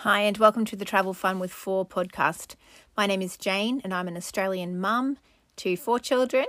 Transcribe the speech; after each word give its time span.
Hi, 0.00 0.20
and 0.20 0.36
welcome 0.36 0.66
to 0.66 0.76
the 0.76 0.84
Travel 0.84 1.14
Fun 1.14 1.38
with 1.38 1.50
Four 1.50 1.86
podcast. 1.86 2.54
My 2.98 3.06
name 3.06 3.22
is 3.22 3.38
Jane, 3.38 3.80
and 3.82 3.94
I'm 3.94 4.08
an 4.08 4.16
Australian 4.18 4.78
mum 4.78 5.16
to 5.56 5.74
four 5.74 5.98
children 5.98 6.44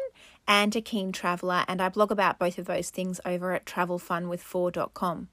and 0.45 0.75
a 0.75 0.81
keen 0.81 1.13
traveller, 1.13 1.63
and 1.65 1.81
I 1.81 1.87
blog 1.87 2.11
about 2.11 2.39
both 2.39 2.57
of 2.57 2.65
those 2.65 2.89
things 2.89 3.21
over 3.25 3.53
at 3.53 3.65
travelfunwith4.com. 3.65 5.29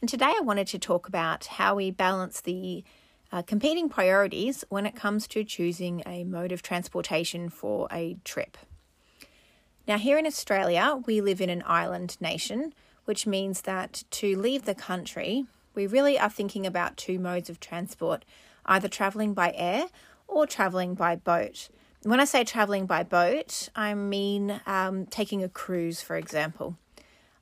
And 0.00 0.08
today 0.08 0.32
I 0.34 0.40
wanted 0.40 0.66
to 0.68 0.78
talk 0.78 1.08
about 1.08 1.44
how 1.44 1.74
we 1.74 1.90
balance 1.90 2.40
the 2.40 2.84
uh, 3.30 3.42
competing 3.42 3.90
priorities 3.90 4.64
when 4.70 4.86
it 4.86 4.96
comes 4.96 5.28
to 5.28 5.44
choosing 5.44 6.02
a 6.06 6.24
mode 6.24 6.52
of 6.52 6.62
transportation 6.62 7.50
for 7.50 7.86
a 7.92 8.16
trip. 8.24 8.56
Now, 9.86 9.98
here 9.98 10.16
in 10.16 10.26
Australia, 10.26 11.02
we 11.04 11.20
live 11.20 11.42
in 11.42 11.50
an 11.50 11.62
island 11.66 12.16
nation, 12.18 12.72
which 13.04 13.26
means 13.26 13.60
that 13.60 14.04
to 14.12 14.38
leave 14.38 14.64
the 14.64 14.74
country, 14.74 15.44
we 15.78 15.86
really 15.86 16.18
are 16.18 16.28
thinking 16.28 16.66
about 16.66 16.96
two 16.96 17.20
modes 17.20 17.48
of 17.48 17.60
transport 17.60 18.24
either 18.66 18.88
travelling 18.88 19.32
by 19.32 19.52
air 19.54 19.86
or 20.26 20.44
travelling 20.44 20.94
by 20.94 21.14
boat. 21.14 21.68
When 22.02 22.18
I 22.18 22.24
say 22.24 22.42
travelling 22.42 22.84
by 22.84 23.04
boat, 23.04 23.68
I 23.76 23.94
mean 23.94 24.60
um, 24.66 25.06
taking 25.06 25.44
a 25.44 25.48
cruise, 25.48 26.02
for 26.02 26.16
example. 26.16 26.76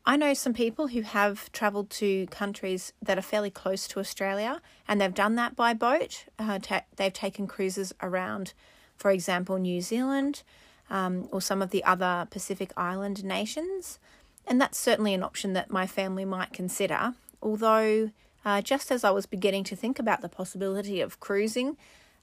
I 0.04 0.16
know 0.16 0.34
some 0.34 0.52
people 0.52 0.88
who 0.88 1.00
have 1.00 1.50
travelled 1.50 1.88
to 1.92 2.26
countries 2.26 2.92
that 3.00 3.16
are 3.16 3.22
fairly 3.22 3.50
close 3.50 3.88
to 3.88 4.00
Australia 4.00 4.60
and 4.86 5.00
they've 5.00 5.12
done 5.12 5.36
that 5.36 5.56
by 5.56 5.72
boat. 5.72 6.26
Uh, 6.38 6.58
ta- 6.60 6.84
they've 6.96 7.12
taken 7.12 7.46
cruises 7.46 7.94
around, 8.02 8.52
for 8.96 9.10
example, 9.10 9.56
New 9.56 9.80
Zealand 9.80 10.42
um, 10.90 11.26
or 11.32 11.40
some 11.40 11.62
of 11.62 11.70
the 11.70 11.82
other 11.84 12.28
Pacific 12.30 12.70
Island 12.76 13.24
nations. 13.24 13.98
And 14.46 14.60
that's 14.60 14.78
certainly 14.78 15.14
an 15.14 15.22
option 15.22 15.54
that 15.54 15.70
my 15.70 15.86
family 15.86 16.26
might 16.26 16.52
consider, 16.52 17.14
although 17.42 18.10
uh, 18.46 18.62
just 18.62 18.92
as 18.92 19.02
I 19.02 19.10
was 19.10 19.26
beginning 19.26 19.64
to 19.64 19.76
think 19.76 19.98
about 19.98 20.22
the 20.22 20.28
possibility 20.28 21.00
of 21.00 21.18
cruising, 21.18 21.76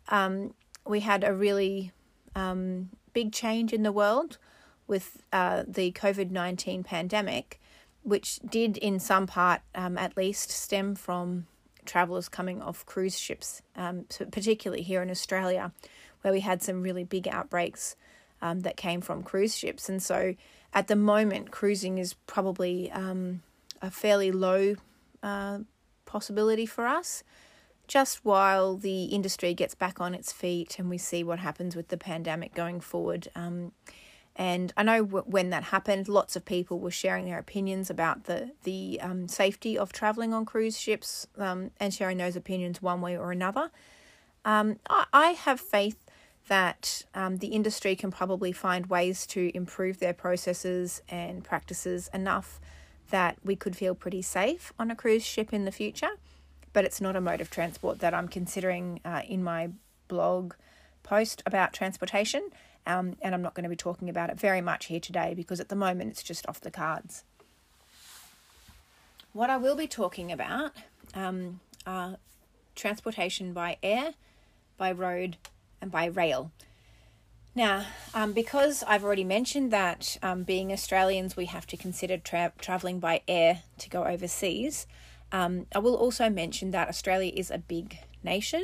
um, 0.07 0.53
we 0.87 1.01
had 1.01 1.21
a 1.25 1.33
really 1.33 1.91
um, 2.33 2.91
big 3.11 3.33
change 3.33 3.73
in 3.73 3.83
the 3.83 3.91
world 3.91 4.37
with 4.87 5.21
uh, 5.33 5.63
the 5.67 5.91
COVID 5.91 6.31
19 6.31 6.85
pandemic, 6.85 7.59
which 8.03 8.39
did, 8.39 8.77
in 8.77 8.99
some 8.99 9.27
part 9.27 9.61
um, 9.75 9.97
at 9.97 10.15
least, 10.15 10.49
stem 10.49 10.95
from 10.95 11.45
travellers 11.83 12.29
coming 12.29 12.61
off 12.61 12.85
cruise 12.85 13.19
ships, 13.19 13.61
um, 13.75 14.05
particularly 14.31 14.81
here 14.81 15.01
in 15.01 15.09
Australia, 15.09 15.73
where 16.21 16.31
we 16.31 16.39
had 16.39 16.63
some 16.63 16.81
really 16.81 17.03
big 17.03 17.27
outbreaks 17.27 17.97
um, 18.41 18.61
that 18.61 18.77
came 18.77 19.01
from 19.01 19.23
cruise 19.23 19.57
ships. 19.57 19.89
And 19.89 20.01
so 20.01 20.35
at 20.73 20.87
the 20.87 20.95
moment, 20.95 21.51
cruising 21.51 21.97
is 21.97 22.13
probably 22.27 22.89
um, 22.93 23.41
a 23.81 23.91
fairly 23.91 24.31
low 24.31 24.75
uh, 25.21 25.59
possibility 26.13 26.67
for 26.67 26.85
us 26.85 27.23
just 27.87 28.23
while 28.23 28.77
the 28.77 29.05
industry 29.05 29.53
gets 29.53 29.75
back 29.75 29.99
on 29.99 30.13
its 30.13 30.31
feet 30.31 30.77
and 30.79 30.89
we 30.89 30.97
see 30.97 31.23
what 31.23 31.39
happens 31.39 31.75
with 31.75 31.89
the 31.89 31.97
pandemic 31.97 32.53
going 32.53 32.79
forward. 32.79 33.27
Um, 33.35 33.71
and 34.35 34.73
I 34.77 34.83
know 34.83 35.03
w- 35.03 35.25
when 35.27 35.49
that 35.49 35.65
happened, 35.65 36.07
lots 36.07 36.35
of 36.35 36.45
people 36.45 36.79
were 36.79 36.91
sharing 36.91 37.25
their 37.25 37.37
opinions 37.37 37.89
about 37.89 38.23
the 38.23 38.51
the 38.63 38.99
um, 39.01 39.27
safety 39.27 39.77
of 39.77 39.91
traveling 39.91 40.33
on 40.33 40.45
cruise 40.45 40.79
ships 40.79 41.27
um, 41.37 41.71
and 41.79 41.93
sharing 41.93 42.17
those 42.17 42.35
opinions 42.35 42.81
one 42.81 43.01
way 43.01 43.17
or 43.17 43.31
another. 43.31 43.69
Um, 44.45 44.79
I, 44.89 45.05
I 45.13 45.27
have 45.31 45.59
faith 45.59 45.99
that 46.47 47.05
um, 47.13 47.37
the 47.37 47.47
industry 47.47 47.95
can 47.95 48.11
probably 48.11 48.51
find 48.51 48.87
ways 48.87 49.25
to 49.27 49.51
improve 49.55 49.99
their 49.99 50.13
processes 50.13 51.01
and 51.09 51.43
practices 51.43 52.09
enough 52.13 52.59
that 53.13 53.37
we 53.43 53.55
could 53.55 53.75
feel 53.75 53.93
pretty 53.93 54.23
safe 54.23 54.73
on 54.79 54.89
a 54.89 54.95
cruise 54.95 55.23
ship 55.23 55.53
in 55.53 55.65
the 55.65 55.71
future, 55.71 56.09
but 56.73 56.83
it's 56.83 56.99
not 56.99 57.15
a 57.15 57.21
mode 57.21 57.41
of 57.41 57.51
transport 57.51 57.99
that 57.99 58.11
I'm 58.11 58.27
considering 58.27 59.01
uh, 59.05 59.21
in 59.27 59.43
my 59.43 59.69
blog 60.07 60.55
post 61.03 61.43
about 61.45 61.73
transportation. 61.73 62.49
Um, 62.87 63.15
and 63.21 63.35
I'm 63.35 63.43
not 63.43 63.53
going 63.53 63.65
to 63.65 63.69
be 63.69 63.75
talking 63.75 64.09
about 64.09 64.31
it 64.31 64.39
very 64.39 64.61
much 64.61 64.87
here 64.87 64.99
today 64.99 65.35
because 65.35 65.59
at 65.59 65.69
the 65.69 65.75
moment 65.75 66.09
it's 66.09 66.23
just 66.23 66.49
off 66.49 66.59
the 66.59 66.71
cards. 66.71 67.23
What 69.31 69.51
I 69.51 69.57
will 69.57 69.75
be 69.75 69.87
talking 69.87 70.31
about 70.31 70.71
um, 71.13 71.59
are 71.85 72.17
transportation 72.75 73.53
by 73.53 73.77
air, 73.83 74.15
by 74.75 74.91
road, 74.91 75.37
and 75.79 75.91
by 75.91 76.05
rail. 76.05 76.51
Now, 77.55 77.85
um, 78.15 78.33
because 78.33 78.83
I've 78.87 79.03
already 79.03 79.23
mentioned 79.23 79.71
that 79.71 80.17
um, 80.23 80.43
being 80.43 80.71
Australians, 80.71 81.35
we 81.35 81.45
have 81.45 81.67
to 81.67 81.77
consider 81.77 82.17
tra- 82.17 82.53
travelling 82.57 82.99
by 82.99 83.21
air 83.27 83.61
to 83.77 83.89
go 83.89 84.05
overseas, 84.05 84.87
um, 85.33 85.65
I 85.73 85.79
will 85.79 85.95
also 85.95 86.29
mention 86.29 86.71
that 86.71 86.87
Australia 86.87 87.31
is 87.35 87.49
a 87.49 87.57
big 87.57 87.97
nation, 88.23 88.63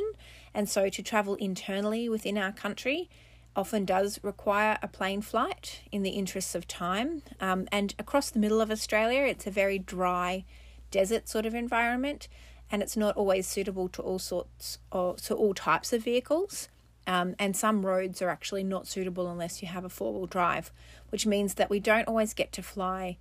and 0.54 0.68
so 0.68 0.88
to 0.88 1.02
travel 1.02 1.34
internally 1.34 2.08
within 2.08 2.38
our 2.38 2.52
country 2.52 3.10
often 3.56 3.84
does 3.84 4.20
require 4.22 4.78
a 4.80 4.86
plane 4.86 5.20
flight 5.20 5.80
in 5.90 6.02
the 6.02 6.10
interests 6.10 6.54
of 6.54 6.68
time. 6.68 7.22
Um, 7.40 7.66
and 7.72 7.92
across 7.98 8.30
the 8.30 8.38
middle 8.38 8.60
of 8.60 8.70
Australia, 8.70 9.22
it's 9.22 9.48
a 9.48 9.50
very 9.50 9.80
dry 9.80 10.44
desert 10.92 11.28
sort 11.28 11.44
of 11.44 11.54
environment, 11.56 12.28
and 12.70 12.82
it's 12.82 12.96
not 12.96 13.16
always 13.16 13.48
suitable 13.48 13.88
to 13.88 14.02
all 14.02 14.20
sorts 14.20 14.78
or 14.92 15.16
to 15.16 15.34
all 15.34 15.54
types 15.54 15.92
of 15.92 16.04
vehicles. 16.04 16.68
Um, 17.10 17.34
and 17.40 17.56
some 17.56 17.84
roads 17.84 18.22
are 18.22 18.28
actually 18.28 18.62
not 18.62 18.86
suitable 18.86 19.28
unless 19.28 19.60
you 19.60 19.66
have 19.66 19.84
a 19.84 19.88
four 19.88 20.14
wheel 20.14 20.26
drive, 20.26 20.70
which 21.08 21.26
means 21.26 21.54
that 21.54 21.68
we 21.68 21.80
don't 21.80 22.06
always 22.06 22.34
get 22.34 22.52
to 22.52 22.62
fly 22.62 23.18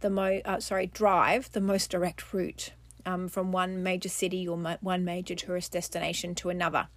the 0.00 0.10
mo 0.10 0.40
uh, 0.44 0.58
sorry 0.58 0.86
drive 0.86 1.50
the 1.52 1.60
most 1.60 1.88
direct 1.88 2.32
route 2.32 2.72
um, 3.06 3.28
from 3.28 3.52
one 3.52 3.80
major 3.80 4.08
city 4.08 4.48
or 4.48 4.56
one 4.80 5.04
major 5.04 5.36
tourist 5.36 5.70
destination 5.70 6.34
to 6.34 6.48
another. 6.48 6.88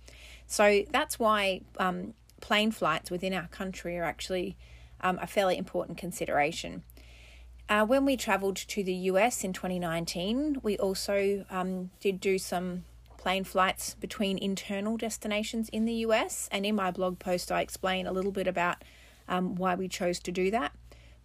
So 0.48 0.84
that's 0.92 1.20
why 1.20 1.62
um, 1.78 2.16
plane 2.42 2.72
flights 2.72 3.12
within 3.12 3.36
our 3.36 3.48
country 3.50 4.00
are 4.00 4.04
actually 4.04 4.58
um, 5.02 5.20
a 5.22 5.28
fairly 5.28 5.60
important 5.60 6.00
consideration. 6.00 6.82
Uh, 7.70 7.86
when 7.86 8.04
we 8.04 8.18
travelled 8.18 8.56
to 8.56 8.84
the 8.84 8.96
US 9.12 9.44
in 9.44 9.54
2019, 9.54 10.58
we 10.64 10.76
also 10.80 11.46
um, 11.52 11.92
did 12.00 12.20
do 12.20 12.40
some 12.40 12.86
plane 13.22 13.44
flights 13.44 13.94
between 13.94 14.36
internal 14.40 14.98
destinations 14.98 15.70
in 15.70 15.86
the 15.86 15.94
US. 16.08 16.50
And 16.52 16.66
in 16.66 16.74
my 16.74 16.90
blog 16.90 17.20
post, 17.20 17.52
I 17.52 17.62
explain 17.62 18.08
a 18.08 18.12
little 18.12 18.32
bit 18.32 18.48
about 18.48 18.84
um, 19.28 19.54
why 19.54 19.76
we 19.76 19.88
chose 19.88 20.20
to 20.22 20.32
do 20.32 20.50
that. 20.50 20.72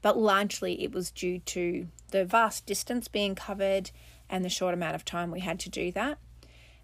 But 0.03 0.19
largely, 0.19 0.83
it 0.85 0.93
was 0.93 1.11
due 1.11 1.39
to 1.39 1.89
the 2.11 2.27
vast 2.27 2.67
distance 2.67 3.09
being 3.09 3.35
covered 3.35 3.93
and 4.29 4.45
the 4.45 4.51
short 4.51 4.75
amount 4.75 4.95
of 4.95 5.06
time 5.06 5.31
we 5.31 5.41
had 5.41 5.59
to 5.61 5.71
do 5.71 5.91
that. 5.93 6.19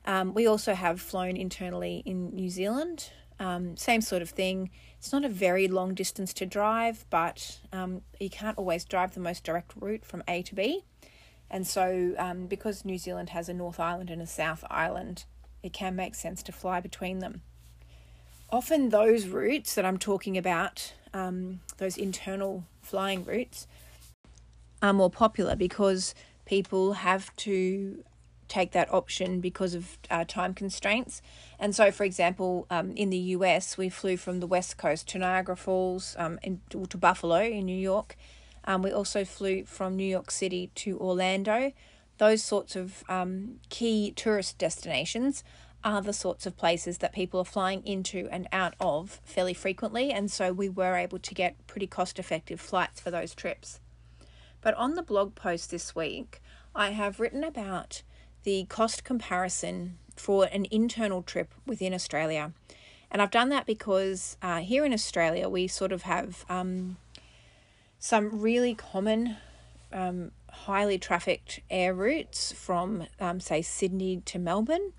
Um, 0.07 0.33
we 0.33 0.47
also 0.47 0.73
have 0.73 0.99
flown 0.99 1.37
internally 1.37 2.03
in 2.07 2.35
New 2.35 2.49
Zealand. 2.49 3.11
Um, 3.39 3.77
same 3.77 4.01
sort 4.01 4.23
of 4.23 4.31
thing. 4.31 4.71
It's 4.97 5.13
not 5.13 5.27
a 5.27 5.29
very 5.29 5.69
long 5.69 5.93
distance 5.93 6.33
to 6.35 6.47
drive, 6.47 7.05
but 7.11 7.61
um, 7.71 8.01
you 8.19 8.31
can't 8.31 8.57
always 8.57 8.87
drive 8.87 9.13
the 9.13 9.21
most 9.21 9.45
direct 9.45 9.73
route 9.77 10.07
from 10.07 10.23
A 10.27 10.41
to 10.43 10.55
B. 10.55 10.85
And 11.53 11.67
so, 11.67 12.15
um, 12.19 12.47
because 12.47 12.83
New 12.83 12.97
Zealand 12.97 13.29
has 13.29 13.51
a 13.51 13.55
North 13.55 13.79
Island 13.79 14.09
and 14.09 14.23
a 14.23 14.27
South 14.27 14.65
Island, 14.71 15.27
it 15.63 15.75
can 15.75 15.95
make 15.95 16.15
sense 16.15 16.43
to 16.45 16.53
fly 16.53 16.81
between 16.81 17.19
them. 17.19 17.43
Often, 18.51 18.89
those 18.89 19.27
routes 19.27 19.75
that 19.75 19.85
I'm 19.85 19.99
talking 19.99 20.39
about, 20.39 20.95
um, 21.13 21.61
those 21.77 21.99
internal 21.99 22.65
flying 22.81 23.25
routes, 23.25 23.67
are 24.81 24.95
more 24.95 25.11
popular 25.11 25.55
because 25.55 26.15
people 26.47 26.95
have 26.95 27.35
to 27.37 28.03
take 28.49 28.73
that 28.73 28.93
option 28.93 29.41
because 29.41 29.75
of 29.75 29.99
uh, 30.11 30.25
time 30.25 30.55
constraints. 30.55 31.23
And 31.59 31.75
so, 31.75 31.91
for 31.91 32.05
example, 32.05 32.67
um, 32.71 32.93
in 32.93 33.11
the 33.11 33.19
US, 33.37 33.79
we 33.79 33.89
flew 33.89 34.17
from 34.17 34.41
the 34.41 34.47
West 34.47 34.77
Coast 34.77 35.09
to 35.11 35.19
Niagara 35.19 35.57
Falls, 35.57 36.17
um, 36.19 36.39
in, 36.43 36.61
to 36.71 36.99
Buffalo 36.99 37.41
in 37.43 37.67
New 37.67 37.79
York, 37.79 38.17
um, 38.65 38.83
we 38.83 38.93
also 38.93 39.25
flew 39.25 39.65
from 39.65 39.97
New 39.97 40.07
York 40.07 40.31
City 40.31 40.71
to 40.77 40.99
Orlando. 40.99 41.73
Those 42.19 42.43
sorts 42.43 42.77
of 42.77 43.03
um, 43.09 43.61
key 43.69 44.13
tourist 44.15 44.59
destinations 44.59 45.43
are 45.85 46.01
the 46.01 46.13
sorts 46.13 46.47
of 46.47 46.57
places 46.57 46.99
that 46.99 47.13
people 47.13 47.41
are 47.41 47.45
flying 47.45 47.85
into 47.85 48.29
and 48.31 48.47
out 48.53 48.75
of 48.79 49.21
fairly 49.25 49.55
frequently, 49.55 50.13
and 50.13 50.31
so 50.31 50.53
we 50.53 50.69
were 50.69 50.97
able 50.97 51.19
to 51.19 51.35
get 51.35 51.67
pretty 51.67 51.87
cost 51.87 52.19
effective 52.19 52.61
flights 52.61 53.01
for 53.01 53.11
those 53.11 53.35
trips. 53.35 53.81
But 54.61 54.75
on 54.75 54.95
the 54.95 55.03
blog 55.03 55.35
post 55.35 55.71
this 55.71 55.95
week, 55.95 56.41
I 56.75 56.91
have 56.91 57.19
written 57.19 57.43
about 57.43 58.03
the 58.45 58.65
cost 58.69 59.05
comparison 59.05 59.99
for 60.17 60.49
an 60.53 60.67
internal 60.71 61.23
trip 61.23 61.53
within 61.67 61.93
Australia. 61.93 62.53
And 63.11 63.21
I've 63.21 63.31
done 63.31 63.51
that 63.51 63.67
because 63.67 64.37
uh, 64.41 64.61
here 64.61 64.85
in 64.85 64.93
Australia, 64.93 65.49
we 65.49 65.67
sort 65.67 65.93
of 65.93 66.03
have 66.03 66.47
um, 66.49 66.97
some 68.03 68.41
really 68.41 68.75
common, 68.75 69.37
um, 69.93 70.33
highly 70.51 70.99
trafficked 70.99 71.61
air 71.71 71.95
routes 71.95 72.51
from, 72.51 73.07
um, 73.21 73.39
say, 73.39 73.63
Sydney 73.63 74.21
to 74.25 74.41
Melbourne. 74.41 74.93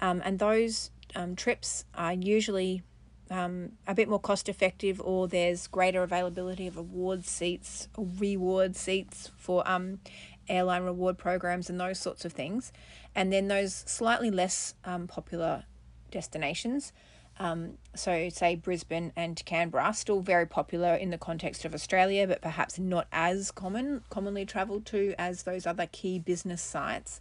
Um, 0.00 0.20
and 0.24 0.40
those 0.40 0.90
um, 1.14 1.36
trips 1.36 1.84
are 1.94 2.12
usually 2.12 2.82
um, 3.30 3.70
a 3.86 3.94
bit 3.94 4.08
more 4.08 4.18
cost 4.18 4.48
effective, 4.48 5.00
or 5.00 5.28
there's 5.28 5.68
greater 5.68 6.02
availability 6.02 6.66
of 6.66 6.76
award 6.76 7.24
seats 7.24 7.86
or 7.96 8.08
reward 8.18 8.74
seats 8.74 9.30
for 9.36 9.62
um, 9.70 10.00
airline 10.48 10.82
reward 10.82 11.18
programs 11.18 11.70
and 11.70 11.78
those 11.78 12.00
sorts 12.00 12.24
of 12.24 12.32
things. 12.32 12.72
And 13.14 13.32
then 13.32 13.46
those 13.46 13.84
slightly 13.86 14.32
less 14.32 14.74
um, 14.84 15.06
popular 15.06 15.66
destinations, 16.10 16.92
um, 17.38 17.78
so 17.94 18.28
say 18.28 18.54
Brisbane 18.54 19.12
and 19.16 19.42
Canberra, 19.44 19.94
still 19.94 20.20
very 20.20 20.46
popular 20.46 20.94
in 20.94 21.10
the 21.10 21.18
context 21.18 21.64
of 21.64 21.74
Australia, 21.74 22.26
but 22.26 22.42
perhaps 22.42 22.78
not 22.78 23.06
as 23.12 23.50
common, 23.50 24.02
commonly 24.10 24.44
travelled 24.44 24.84
to 24.86 25.14
as 25.18 25.44
those 25.44 25.66
other 25.66 25.86
key 25.90 26.18
business 26.18 26.60
sites. 26.60 27.20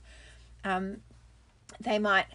Um, 0.63 0.97
they 1.79 1.99
might 1.99 2.25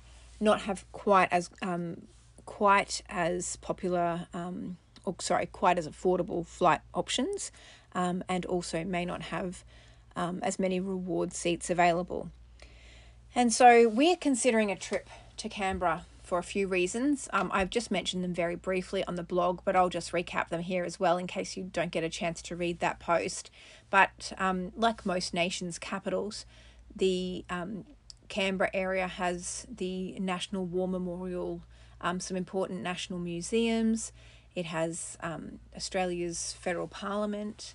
not 0.40 0.62
have 0.62 0.90
quite 0.92 1.28
as 1.30 1.50
um, 1.62 2.02
quite 2.46 3.02
as 3.08 3.56
popular, 3.56 4.28
um, 4.32 4.76
or 5.04 5.14
sorry, 5.20 5.46
quite 5.46 5.78
as 5.78 5.86
affordable 5.86 6.46
flight 6.46 6.80
options, 6.94 7.52
um, 7.94 8.24
and 8.28 8.46
also 8.46 8.84
may 8.84 9.04
not 9.04 9.22
have 9.22 9.64
um, 10.16 10.40
as 10.42 10.58
many 10.58 10.80
reward 10.80 11.32
seats 11.32 11.68
available. 11.68 12.30
And 13.34 13.52
so 13.52 13.88
we're 13.88 14.16
considering 14.16 14.70
a 14.70 14.76
trip 14.76 15.10
to 15.38 15.48
Canberra 15.48 16.06
for 16.24 16.38
a 16.38 16.42
few 16.42 16.66
reasons. 16.66 17.28
Um, 17.32 17.50
I've 17.52 17.70
just 17.70 17.90
mentioned 17.90 18.24
them 18.24 18.34
very 18.34 18.56
briefly 18.56 19.04
on 19.04 19.14
the 19.14 19.22
blog, 19.22 19.60
but 19.64 19.76
I'll 19.76 19.90
just 19.90 20.10
recap 20.10 20.48
them 20.48 20.62
here 20.62 20.82
as 20.82 20.98
well 20.98 21.18
in 21.18 21.26
case 21.26 21.56
you 21.56 21.64
don't 21.70 21.92
get 21.92 22.02
a 22.02 22.08
chance 22.08 22.40
to 22.42 22.56
read 22.56 22.80
that 22.80 22.98
post. 22.98 23.50
But 23.90 24.32
um, 24.38 24.72
like 24.74 25.04
most 25.04 25.34
nations' 25.34 25.78
capitals, 25.78 26.46
the 26.96 27.44
um, 27.50 27.84
Canberra 28.28 28.70
area 28.72 29.06
has 29.06 29.66
the 29.72 30.18
National 30.18 30.64
War 30.64 30.88
Memorial, 30.88 31.62
um, 32.00 32.18
some 32.20 32.36
important 32.36 32.82
national 32.82 33.18
museums. 33.18 34.10
It 34.54 34.64
has 34.66 35.18
um, 35.20 35.60
Australia's 35.76 36.54
federal 36.58 36.88
parliament. 36.88 37.74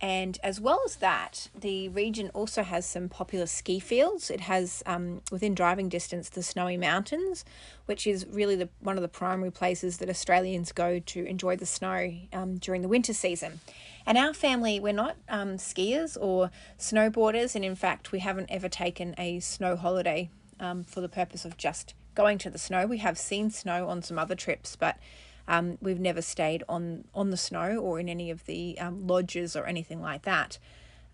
And 0.00 0.38
as 0.42 0.60
well 0.60 0.80
as 0.84 0.96
that, 0.96 1.48
the 1.58 1.88
region 1.88 2.30
also 2.34 2.62
has 2.62 2.84
some 2.84 3.08
popular 3.08 3.46
ski 3.46 3.80
fields. 3.80 4.30
It 4.30 4.40
has, 4.40 4.82
um, 4.84 5.22
within 5.30 5.54
driving 5.54 5.88
distance, 5.88 6.28
the 6.28 6.42
Snowy 6.42 6.76
Mountains, 6.76 7.46
which 7.86 8.06
is 8.06 8.26
really 8.26 8.56
the, 8.56 8.68
one 8.80 8.96
of 8.98 9.02
the 9.02 9.08
primary 9.08 9.50
places 9.50 9.96
that 9.98 10.10
Australians 10.10 10.72
go 10.72 10.98
to 10.98 11.24
enjoy 11.24 11.56
the 11.56 11.64
snow 11.64 12.12
um, 12.34 12.58
during 12.58 12.82
the 12.82 12.88
winter 12.88 13.14
season. 13.14 13.60
And 14.04 14.18
our 14.18 14.34
family, 14.34 14.78
we're 14.78 14.92
not 14.92 15.16
um, 15.30 15.56
skiers 15.56 16.16
or 16.20 16.50
snowboarders, 16.78 17.56
and 17.56 17.64
in 17.64 17.74
fact, 17.74 18.12
we 18.12 18.18
haven't 18.18 18.50
ever 18.50 18.68
taken 18.68 19.14
a 19.16 19.40
snow 19.40 19.76
holiday 19.76 20.28
um, 20.60 20.84
for 20.84 21.00
the 21.00 21.08
purpose 21.08 21.46
of 21.46 21.56
just 21.56 21.94
going 22.14 22.36
to 22.38 22.50
the 22.50 22.58
snow. 22.58 22.86
We 22.86 22.98
have 22.98 23.18
seen 23.18 23.50
snow 23.50 23.88
on 23.88 24.02
some 24.02 24.18
other 24.18 24.34
trips, 24.34 24.76
but 24.76 24.98
um, 25.48 25.78
we've 25.80 26.00
never 26.00 26.22
stayed 26.22 26.62
on 26.68 27.04
on 27.14 27.30
the 27.30 27.36
snow 27.36 27.78
or 27.78 27.98
in 28.00 28.08
any 28.08 28.30
of 28.30 28.44
the 28.46 28.78
um, 28.78 29.06
lodges 29.06 29.56
or 29.56 29.66
anything 29.66 30.00
like 30.00 30.22
that. 30.22 30.58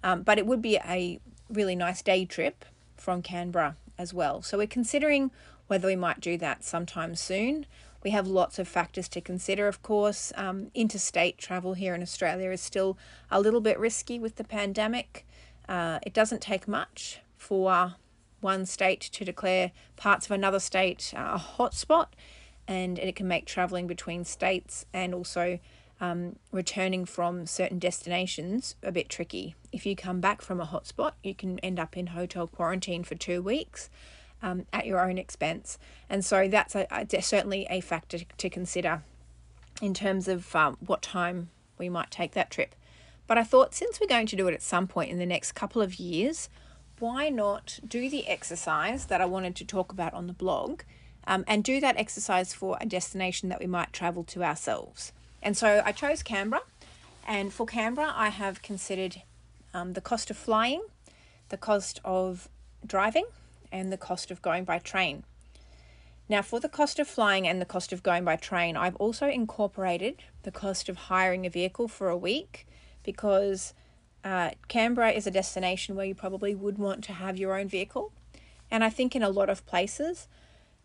Um, 0.02 0.22
but 0.22 0.38
it 0.38 0.46
would 0.46 0.62
be 0.62 0.76
a 0.76 1.20
really 1.48 1.76
nice 1.76 2.02
day 2.02 2.24
trip 2.24 2.64
from 2.96 3.22
Canberra 3.22 3.76
as 3.98 4.12
well. 4.12 4.42
So 4.42 4.58
we're 4.58 4.66
considering 4.66 5.30
whether 5.66 5.86
we 5.86 5.96
might 5.96 6.20
do 6.20 6.36
that 6.38 6.64
sometime 6.64 7.14
soon. 7.14 7.66
We 8.02 8.10
have 8.10 8.26
lots 8.26 8.58
of 8.58 8.66
factors 8.66 9.08
to 9.10 9.20
consider, 9.20 9.68
of 9.68 9.82
course. 9.82 10.32
Um, 10.34 10.70
interstate 10.74 11.38
travel 11.38 11.74
here 11.74 11.94
in 11.94 12.02
Australia 12.02 12.50
is 12.50 12.60
still 12.60 12.98
a 13.30 13.40
little 13.40 13.60
bit 13.60 13.78
risky 13.78 14.18
with 14.18 14.36
the 14.36 14.44
pandemic. 14.44 15.24
Uh, 15.68 16.00
it 16.02 16.12
doesn't 16.12 16.42
take 16.42 16.66
much 16.66 17.20
for 17.36 17.94
one 18.40 18.66
state 18.66 19.00
to 19.00 19.24
declare 19.24 19.70
parts 19.96 20.26
of 20.26 20.32
another 20.32 20.58
state 20.58 21.12
a 21.16 21.38
hotspot 21.38 22.08
and 22.68 22.98
it 22.98 23.16
can 23.16 23.28
make 23.28 23.46
traveling 23.46 23.86
between 23.86 24.24
states 24.24 24.86
and 24.92 25.14
also 25.14 25.58
um, 26.00 26.36
returning 26.50 27.04
from 27.04 27.46
certain 27.46 27.78
destinations 27.78 28.74
a 28.82 28.90
bit 28.90 29.08
tricky. 29.08 29.54
If 29.70 29.86
you 29.86 29.94
come 29.94 30.20
back 30.20 30.42
from 30.42 30.60
a 30.60 30.66
hotspot, 30.66 31.12
you 31.22 31.34
can 31.34 31.58
end 31.60 31.78
up 31.78 31.96
in 31.96 32.08
hotel 32.08 32.46
quarantine 32.46 33.04
for 33.04 33.14
two 33.14 33.40
weeks 33.40 33.88
um, 34.42 34.66
at 34.72 34.86
your 34.86 35.00
own 35.00 35.16
expense. 35.16 35.78
And 36.10 36.24
so 36.24 36.48
that's 36.48 36.74
a, 36.74 36.86
a, 36.90 37.22
certainly 37.22 37.66
a 37.70 37.80
factor 37.80 38.18
to 38.36 38.50
consider 38.50 39.02
in 39.80 39.94
terms 39.94 40.28
of 40.28 40.54
um, 40.56 40.76
what 40.84 41.02
time 41.02 41.50
we 41.78 41.88
might 41.88 42.10
take 42.10 42.32
that 42.32 42.50
trip. 42.50 42.74
But 43.28 43.38
I 43.38 43.44
thought 43.44 43.74
since 43.74 44.00
we're 44.00 44.08
going 44.08 44.26
to 44.26 44.36
do 44.36 44.48
it 44.48 44.54
at 44.54 44.62
some 44.62 44.88
point 44.88 45.10
in 45.10 45.18
the 45.18 45.26
next 45.26 45.52
couple 45.52 45.80
of 45.80 45.96
years, 45.96 46.48
why 46.98 47.28
not 47.28 47.78
do 47.86 48.10
the 48.10 48.26
exercise 48.26 49.06
that 49.06 49.20
I 49.20 49.26
wanted 49.26 49.56
to 49.56 49.64
talk 49.64 49.92
about 49.92 50.14
on 50.14 50.26
the 50.26 50.32
blog 50.32 50.82
um, 51.26 51.44
and 51.46 51.62
do 51.62 51.80
that 51.80 51.96
exercise 51.96 52.52
for 52.52 52.76
a 52.80 52.86
destination 52.86 53.48
that 53.48 53.60
we 53.60 53.66
might 53.66 53.92
travel 53.92 54.24
to 54.24 54.42
ourselves. 54.42 55.12
And 55.42 55.56
so 55.56 55.82
I 55.84 55.92
chose 55.92 56.22
Canberra, 56.22 56.62
and 57.26 57.52
for 57.52 57.66
Canberra, 57.66 58.12
I 58.14 58.28
have 58.28 58.62
considered 58.62 59.22
um, 59.74 59.92
the 59.92 60.00
cost 60.00 60.30
of 60.30 60.36
flying, 60.36 60.82
the 61.48 61.56
cost 61.56 62.00
of 62.04 62.48
driving, 62.84 63.26
and 63.70 63.92
the 63.92 63.96
cost 63.96 64.30
of 64.30 64.42
going 64.42 64.64
by 64.64 64.78
train. 64.78 65.24
Now, 66.28 66.42
for 66.42 66.60
the 66.60 66.68
cost 66.68 66.98
of 66.98 67.08
flying 67.08 67.46
and 67.46 67.60
the 67.60 67.66
cost 67.66 67.92
of 67.92 68.02
going 68.02 68.24
by 68.24 68.36
train, 68.36 68.76
I've 68.76 68.96
also 68.96 69.28
incorporated 69.28 70.22
the 70.44 70.50
cost 70.50 70.88
of 70.88 70.96
hiring 70.96 71.44
a 71.46 71.50
vehicle 71.50 71.88
for 71.88 72.08
a 72.08 72.16
week 72.16 72.66
because 73.02 73.74
uh, 74.24 74.50
Canberra 74.68 75.10
is 75.10 75.26
a 75.26 75.30
destination 75.30 75.94
where 75.96 76.06
you 76.06 76.14
probably 76.14 76.54
would 76.54 76.78
want 76.78 77.02
to 77.04 77.12
have 77.12 77.36
your 77.36 77.58
own 77.58 77.68
vehicle. 77.68 78.12
And 78.70 78.84
I 78.84 78.90
think 78.90 79.14
in 79.14 79.22
a 79.22 79.28
lot 79.28 79.50
of 79.50 79.66
places, 79.66 80.28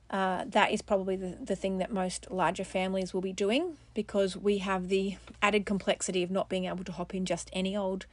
uh, 0.10 0.46
that 0.48 0.72
is 0.72 0.82
probably 0.82 1.16
the, 1.16 1.38
the 1.42 1.56
thing 1.56 1.80
that 1.80 1.92
most 1.92 2.32
larger 2.32 2.64
families 2.64 3.14
will 3.14 3.22
be 3.22 3.34
doing 3.34 3.78
because 3.94 4.38
we 4.38 4.60
have 4.60 4.88
the 4.88 5.18
added 5.42 5.66
complexity 5.66 6.24
of 6.24 6.32
not 6.32 6.48
being 6.48 6.66
able 6.66 6.84
to 6.84 6.92
hop 6.94 7.14
in 7.14 7.26
just 7.26 7.50
any 7.52 7.76
old 7.76 8.06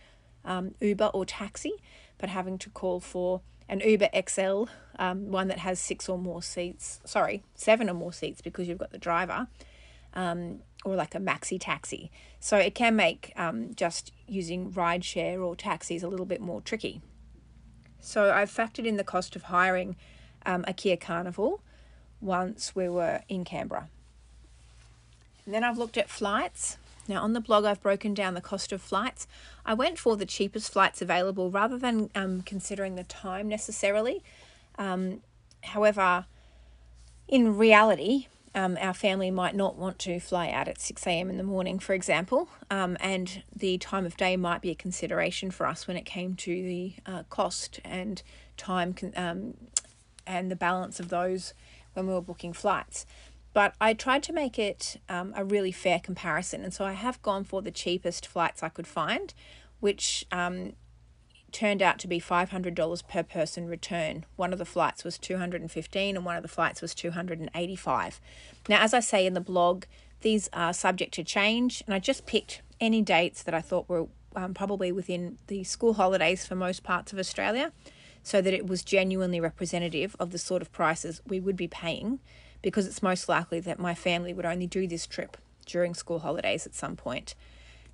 um, 0.44 0.74
Uber 0.80 1.06
or 1.06 1.24
taxi, 1.24 1.74
but 2.18 2.28
having 2.28 2.58
to 2.58 2.70
call 2.70 3.00
for 3.00 3.42
an 3.68 3.80
Uber 3.80 4.08
XL, 4.28 4.64
um, 4.98 5.30
one 5.30 5.48
that 5.48 5.58
has 5.58 5.78
six 5.78 6.08
or 6.08 6.18
more 6.18 6.42
seats, 6.42 7.00
sorry, 7.04 7.42
seven 7.54 7.88
or 7.88 7.94
more 7.94 8.12
seats 8.12 8.40
because 8.40 8.68
you've 8.68 8.78
got 8.78 8.90
the 8.90 8.98
driver, 8.98 9.46
um, 10.14 10.60
or 10.84 10.96
like 10.96 11.14
a 11.14 11.18
maxi 11.18 11.58
taxi. 11.60 12.10
So 12.40 12.58
it 12.58 12.74
can 12.74 12.94
make 12.96 13.32
um, 13.36 13.74
just 13.74 14.12
using 14.26 14.70
rideshare 14.72 15.42
or 15.42 15.56
taxis 15.56 16.02
a 16.02 16.08
little 16.08 16.26
bit 16.26 16.40
more 16.40 16.60
tricky. 16.60 17.00
So 18.00 18.32
I've 18.32 18.50
factored 18.50 18.84
in 18.84 18.96
the 18.96 19.04
cost 19.04 19.34
of 19.34 19.44
hiring 19.44 19.96
um, 20.44 20.64
a 20.68 20.74
Kia 20.74 20.96
Carnival 20.96 21.62
once 22.20 22.74
we 22.74 22.88
were 22.88 23.22
in 23.28 23.44
Canberra. 23.44 23.88
And 25.44 25.54
then 25.54 25.64
I've 25.64 25.78
looked 25.78 25.98
at 25.98 26.08
flights. 26.08 26.78
Now, 27.06 27.22
on 27.22 27.34
the 27.34 27.40
blog, 27.40 27.64
I've 27.64 27.82
broken 27.82 28.14
down 28.14 28.34
the 28.34 28.40
cost 28.40 28.72
of 28.72 28.80
flights. 28.80 29.26
I 29.66 29.74
went 29.74 29.98
for 29.98 30.16
the 30.16 30.24
cheapest 30.24 30.72
flights 30.72 31.02
available 31.02 31.50
rather 31.50 31.76
than 31.76 32.10
um, 32.14 32.42
considering 32.42 32.94
the 32.94 33.04
time 33.04 33.48
necessarily. 33.48 34.22
Um, 34.78 35.20
however, 35.62 36.24
in 37.28 37.58
reality, 37.58 38.28
um, 38.54 38.78
our 38.80 38.94
family 38.94 39.30
might 39.30 39.54
not 39.54 39.76
want 39.76 39.98
to 40.00 40.20
fly 40.20 40.50
out 40.50 40.68
at 40.68 40.80
6 40.80 41.06
a.m. 41.06 41.28
in 41.28 41.36
the 41.36 41.42
morning, 41.42 41.78
for 41.78 41.92
example, 41.92 42.48
um, 42.70 42.96
and 43.00 43.42
the 43.54 43.78
time 43.78 44.06
of 44.06 44.16
day 44.16 44.36
might 44.36 44.62
be 44.62 44.70
a 44.70 44.74
consideration 44.74 45.50
for 45.50 45.66
us 45.66 45.88
when 45.88 45.96
it 45.96 46.04
came 46.04 46.34
to 46.36 46.62
the 46.62 46.94
uh, 47.04 47.22
cost 47.28 47.80
and 47.84 48.22
time 48.56 48.94
con- 48.94 49.12
um, 49.16 49.54
and 50.26 50.50
the 50.50 50.56
balance 50.56 51.00
of 51.00 51.08
those 51.08 51.52
when 51.94 52.06
we 52.06 52.12
were 52.12 52.20
booking 52.20 52.52
flights. 52.52 53.06
But 53.52 53.74
I 53.80 53.94
tried 53.94 54.22
to 54.24 54.32
make 54.32 54.58
it 54.58 55.00
um, 55.08 55.32
a 55.36 55.44
really 55.44 55.72
fair 55.72 56.00
comparison, 56.00 56.62
and 56.62 56.74
so 56.74 56.84
I 56.84 56.92
have 56.92 57.22
gone 57.22 57.44
for 57.44 57.62
the 57.62 57.70
cheapest 57.70 58.26
flights 58.26 58.62
I 58.62 58.68
could 58.68 58.86
find, 58.86 59.32
which 59.80 60.26
um, 60.32 60.72
turned 61.52 61.80
out 61.80 62.00
to 62.00 62.08
be 62.08 62.20
$500 62.20 63.08
per 63.08 63.22
person 63.22 63.66
return. 63.66 64.26
One 64.34 64.52
of 64.52 64.58
the 64.58 64.64
flights 64.64 65.04
was 65.04 65.18
215 65.18 66.16
and 66.16 66.24
one 66.24 66.36
of 66.36 66.42
the 66.42 66.48
flights 66.48 66.82
was 66.82 66.94
285. 66.96 68.20
Now, 68.68 68.82
as 68.82 68.92
I 68.92 69.00
say 69.00 69.24
in 69.24 69.34
the 69.34 69.40
blog, 69.40 69.84
these 70.22 70.50
are 70.52 70.72
subject 70.72 71.14
to 71.14 71.22
change, 71.22 71.82
and 71.86 71.94
I 71.94 72.00
just 72.00 72.26
picked 72.26 72.62
any 72.80 73.02
dates 73.02 73.44
that 73.44 73.54
I 73.54 73.60
thought 73.60 73.88
were 73.88 74.08
um, 74.34 74.52
probably 74.52 74.90
within 74.90 75.38
the 75.46 75.62
school 75.62 75.94
holidays 75.94 76.44
for 76.44 76.56
most 76.56 76.82
parts 76.82 77.12
of 77.12 77.20
Australia 77.20 77.72
so 78.24 78.40
that 78.40 78.52
it 78.52 78.66
was 78.66 78.82
genuinely 78.82 79.38
representative 79.38 80.16
of 80.18 80.30
the 80.30 80.38
sort 80.38 80.62
of 80.62 80.72
prices 80.72 81.22
we 81.28 81.38
would 81.38 81.56
be 81.56 81.68
paying 81.68 82.18
because 82.62 82.86
it's 82.86 83.02
most 83.02 83.28
likely 83.28 83.60
that 83.60 83.78
my 83.78 83.94
family 83.94 84.32
would 84.32 84.46
only 84.46 84.66
do 84.66 84.88
this 84.88 85.06
trip 85.06 85.36
during 85.66 85.94
school 85.94 86.18
holidays 86.18 86.66
at 86.66 86.74
some 86.74 86.96
point. 86.96 87.36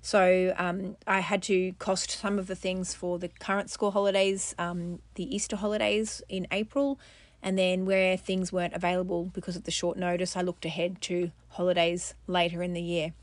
So 0.01 0.55
um, 0.57 0.95
I 1.05 1.19
had 1.19 1.43
to 1.43 1.73
cost 1.73 2.11
some 2.11 2.39
of 2.39 2.47
the 2.47 2.55
things 2.55 2.95
for 2.95 3.19
the 3.19 3.27
current 3.27 3.69
school 3.69 3.91
holidays, 3.91 4.55
um, 4.57 4.99
the 5.15 5.35
Easter 5.35 5.57
holidays 5.57 6.23
in 6.27 6.47
April, 6.49 6.97
and 7.43 7.57
then 7.57 7.85
where 7.85 8.17
things 8.17 8.51
weren't 8.51 8.73
available 8.73 9.25
because 9.25 9.55
of 9.55 9.65
the 9.65 9.71
short 9.71 9.97
notice, 9.97 10.35
I 10.35 10.41
looked 10.41 10.65
ahead 10.65 11.01
to 11.01 11.31
holidays 11.49 12.15
later 12.25 12.63
in 12.63 12.73
the 12.73 12.81
year 12.81 13.13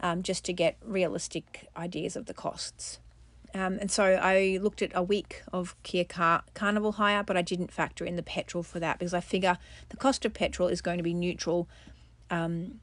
um, 0.00 0.22
just 0.22 0.44
to 0.46 0.52
get 0.52 0.76
realistic 0.84 1.68
ideas 1.76 2.16
of 2.16 2.26
the 2.26 2.34
costs. 2.34 2.98
Um, 3.54 3.78
and 3.80 3.90
so 3.90 4.04
I 4.04 4.58
looked 4.60 4.82
at 4.82 4.92
a 4.94 5.02
week 5.02 5.42
of 5.52 5.74
Kia 5.82 6.04
Car- 6.04 6.44
Carnival 6.54 6.92
hire, 6.92 7.22
but 7.22 7.36
I 7.36 7.42
didn't 7.42 7.72
factor 7.72 8.04
in 8.04 8.16
the 8.16 8.22
petrol 8.22 8.62
for 8.62 8.78
that 8.80 8.98
because 8.98 9.14
I 9.14 9.20
figure 9.20 9.58
the 9.88 9.96
cost 9.96 10.24
of 10.24 10.34
petrol 10.34 10.68
is 10.68 10.80
going 10.80 10.98
to 10.98 11.02
be 11.02 11.14
neutral 11.14 11.68
um, 12.30 12.80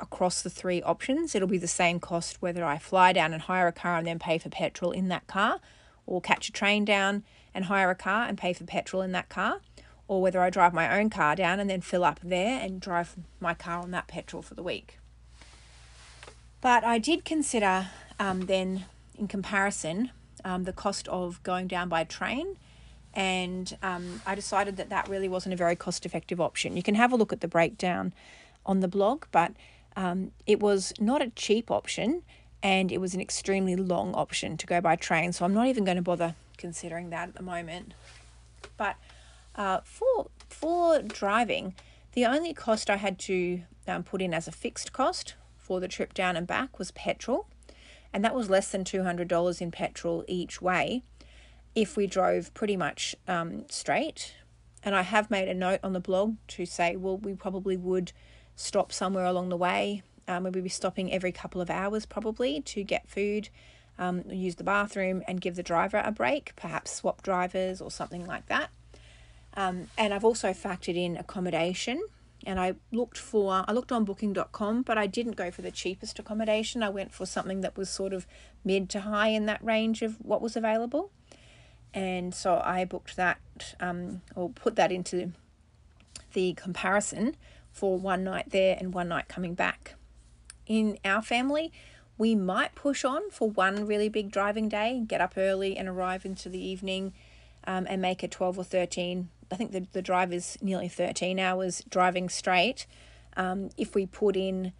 across 0.00 0.42
the 0.42 0.50
three 0.50 0.82
options. 0.82 1.34
It'll 1.34 1.48
be 1.48 1.58
the 1.58 1.68
same 1.68 2.00
cost 2.00 2.42
whether 2.42 2.64
I 2.64 2.78
fly 2.78 3.12
down 3.12 3.32
and 3.32 3.42
hire 3.42 3.68
a 3.68 3.72
car 3.72 3.96
and 3.96 4.06
then 4.06 4.18
pay 4.18 4.38
for 4.38 4.48
petrol 4.48 4.90
in 4.90 5.08
that 5.08 5.26
car, 5.28 5.60
or 6.04 6.20
catch 6.20 6.48
a 6.48 6.52
train 6.52 6.84
down 6.84 7.22
and 7.54 7.66
hire 7.66 7.90
a 7.90 7.94
car 7.94 8.26
and 8.26 8.36
pay 8.36 8.52
for 8.52 8.64
petrol 8.64 9.02
in 9.02 9.12
that 9.12 9.28
car, 9.28 9.60
or 10.08 10.20
whether 10.20 10.40
I 10.40 10.50
drive 10.50 10.72
my 10.72 10.98
own 10.98 11.10
car 11.10 11.36
down 11.36 11.60
and 11.60 11.68
then 11.70 11.80
fill 11.80 12.02
up 12.02 12.18
there 12.22 12.60
and 12.60 12.80
drive 12.80 13.14
my 13.40 13.54
car 13.54 13.82
on 13.82 13.90
that 13.92 14.08
petrol 14.08 14.42
for 14.42 14.54
the 14.54 14.62
week. 14.62 14.98
But 16.60 16.82
I 16.82 16.98
did 16.98 17.24
consider 17.24 17.88
um, 18.18 18.46
then, 18.46 18.86
in 19.18 19.28
comparison, 19.28 20.10
um, 20.44 20.64
the 20.64 20.72
cost 20.72 21.08
of 21.08 21.42
going 21.42 21.66
down 21.66 21.88
by 21.88 22.04
train. 22.04 22.56
And 23.14 23.76
um, 23.82 24.22
I 24.26 24.34
decided 24.34 24.76
that 24.76 24.90
that 24.90 25.08
really 25.08 25.28
wasn't 25.28 25.54
a 25.54 25.56
very 25.56 25.74
cost 25.74 26.06
effective 26.06 26.40
option. 26.40 26.76
You 26.76 26.82
can 26.82 26.94
have 26.94 27.12
a 27.12 27.16
look 27.16 27.32
at 27.32 27.40
the 27.40 27.48
breakdown 27.48 28.12
on 28.64 28.80
the 28.80 28.88
blog, 28.88 29.24
but 29.32 29.52
um, 29.96 30.30
it 30.46 30.60
was 30.60 30.92
not 31.00 31.22
a 31.22 31.30
cheap 31.30 31.70
option 31.70 32.22
and 32.62 32.92
it 32.92 32.98
was 32.98 33.14
an 33.14 33.20
extremely 33.20 33.76
long 33.76 34.14
option 34.14 34.56
to 34.56 34.66
go 34.66 34.80
by 34.80 34.96
train. 34.96 35.32
So 35.32 35.44
I'm 35.44 35.54
not 35.54 35.66
even 35.68 35.84
going 35.84 35.96
to 35.96 36.02
bother 36.02 36.34
considering 36.56 37.10
that 37.10 37.28
at 37.28 37.34
the 37.34 37.42
moment. 37.42 37.94
But 38.76 38.96
uh, 39.54 39.80
for 39.84 40.30
for 40.48 41.02
driving, 41.02 41.74
the 42.12 42.26
only 42.26 42.52
cost 42.52 42.90
I 42.90 42.96
had 42.96 43.18
to 43.20 43.62
um, 43.86 44.02
put 44.02 44.20
in 44.22 44.34
as 44.34 44.48
a 44.48 44.52
fixed 44.52 44.92
cost 44.92 45.34
for 45.56 45.80
the 45.80 45.88
trip 45.88 46.14
down 46.14 46.36
and 46.36 46.46
back 46.46 46.78
was 46.78 46.90
petrol, 46.92 47.46
and 48.12 48.24
that 48.24 48.34
was 48.34 48.50
less 48.50 48.70
than 48.70 48.84
two 48.84 49.02
hundred 49.02 49.28
dollars 49.28 49.60
in 49.60 49.70
petrol 49.70 50.24
each 50.26 50.60
way. 50.62 51.02
If 51.74 51.96
we 51.96 52.06
drove 52.06 52.52
pretty 52.54 52.76
much 52.76 53.14
um, 53.26 53.64
straight, 53.68 54.34
and 54.82 54.94
I 54.94 55.02
have 55.02 55.30
made 55.30 55.48
a 55.48 55.54
note 55.54 55.80
on 55.82 55.92
the 55.92 56.00
blog 56.00 56.36
to 56.48 56.66
say, 56.66 56.96
well, 56.96 57.18
we 57.18 57.34
probably 57.34 57.76
would 57.76 58.12
stop 58.56 58.92
somewhere 58.92 59.24
along 59.24 59.50
the 59.50 59.56
way. 59.56 60.02
Um, 60.26 60.44
we 60.44 60.50
would 60.50 60.64
be 60.64 60.68
stopping 60.68 61.12
every 61.12 61.32
couple 61.32 61.60
of 61.60 61.70
hours 61.70 62.06
probably 62.06 62.60
to 62.62 62.82
get 62.82 63.08
food, 63.08 63.48
um, 63.98 64.24
use 64.28 64.56
the 64.56 64.64
bathroom, 64.64 65.22
and 65.28 65.40
give 65.40 65.56
the 65.56 65.62
driver 65.62 66.02
a 66.04 66.12
break, 66.12 66.54
perhaps 66.56 66.90
swap 66.92 67.22
drivers 67.22 67.80
or 67.80 67.90
something 67.90 68.26
like 68.26 68.46
that. 68.46 68.70
Um, 69.54 69.88
and 69.96 70.12
I've 70.12 70.24
also 70.24 70.52
factored 70.52 70.96
in 70.96 71.16
accommodation. 71.16 72.02
And 72.46 72.60
I 72.60 72.74
looked 72.92 73.18
for, 73.18 73.64
I 73.66 73.72
looked 73.72 73.90
on 73.90 74.04
booking.com, 74.04 74.82
but 74.82 74.96
I 74.96 75.06
didn't 75.06 75.36
go 75.36 75.50
for 75.50 75.62
the 75.62 75.70
cheapest 75.70 76.18
accommodation. 76.18 76.82
I 76.82 76.88
went 76.88 77.12
for 77.12 77.26
something 77.26 77.60
that 77.62 77.76
was 77.76 77.90
sort 77.90 78.12
of 78.12 78.26
mid 78.64 78.88
to 78.90 79.00
high 79.00 79.28
in 79.28 79.46
that 79.46 79.62
range 79.62 80.02
of 80.02 80.16
what 80.20 80.40
was 80.40 80.56
available. 80.56 81.10
And 81.92 82.34
so 82.34 82.62
I 82.64 82.84
booked 82.84 83.16
that 83.16 83.40
um, 83.80 84.22
or 84.36 84.50
put 84.50 84.76
that 84.76 84.92
into 84.92 85.32
the 86.32 86.54
comparison 86.54 87.36
for 87.72 87.98
one 87.98 88.24
night 88.24 88.50
there 88.50 88.76
and 88.78 88.94
one 88.94 89.08
night 89.08 89.28
coming 89.28 89.54
back. 89.54 89.94
In 90.66 90.98
our 91.04 91.22
family, 91.22 91.72
we 92.18 92.34
might 92.34 92.74
push 92.74 93.04
on 93.04 93.30
for 93.30 93.50
one 93.50 93.86
really 93.86 94.08
big 94.08 94.30
driving 94.30 94.68
day, 94.68 95.02
get 95.06 95.20
up 95.20 95.34
early 95.36 95.76
and 95.76 95.88
arrive 95.88 96.24
into 96.24 96.48
the 96.48 96.60
evening 96.60 97.14
um, 97.68 97.86
and 97.88 98.00
make 98.00 98.22
a 98.22 98.28
12 98.28 98.58
or 98.58 98.64
13. 98.64 99.28
I 99.52 99.56
think 99.56 99.72
the, 99.72 99.86
the 99.92 100.02
drive 100.02 100.32
is 100.32 100.58
nearly 100.62 100.88
13 100.88 101.38
hours 101.38 101.82
driving 101.88 102.30
straight. 102.30 102.86
Um, 103.36 103.68
if 103.76 103.94
we 103.94 104.06
put 104.06 104.36
in 104.36 104.72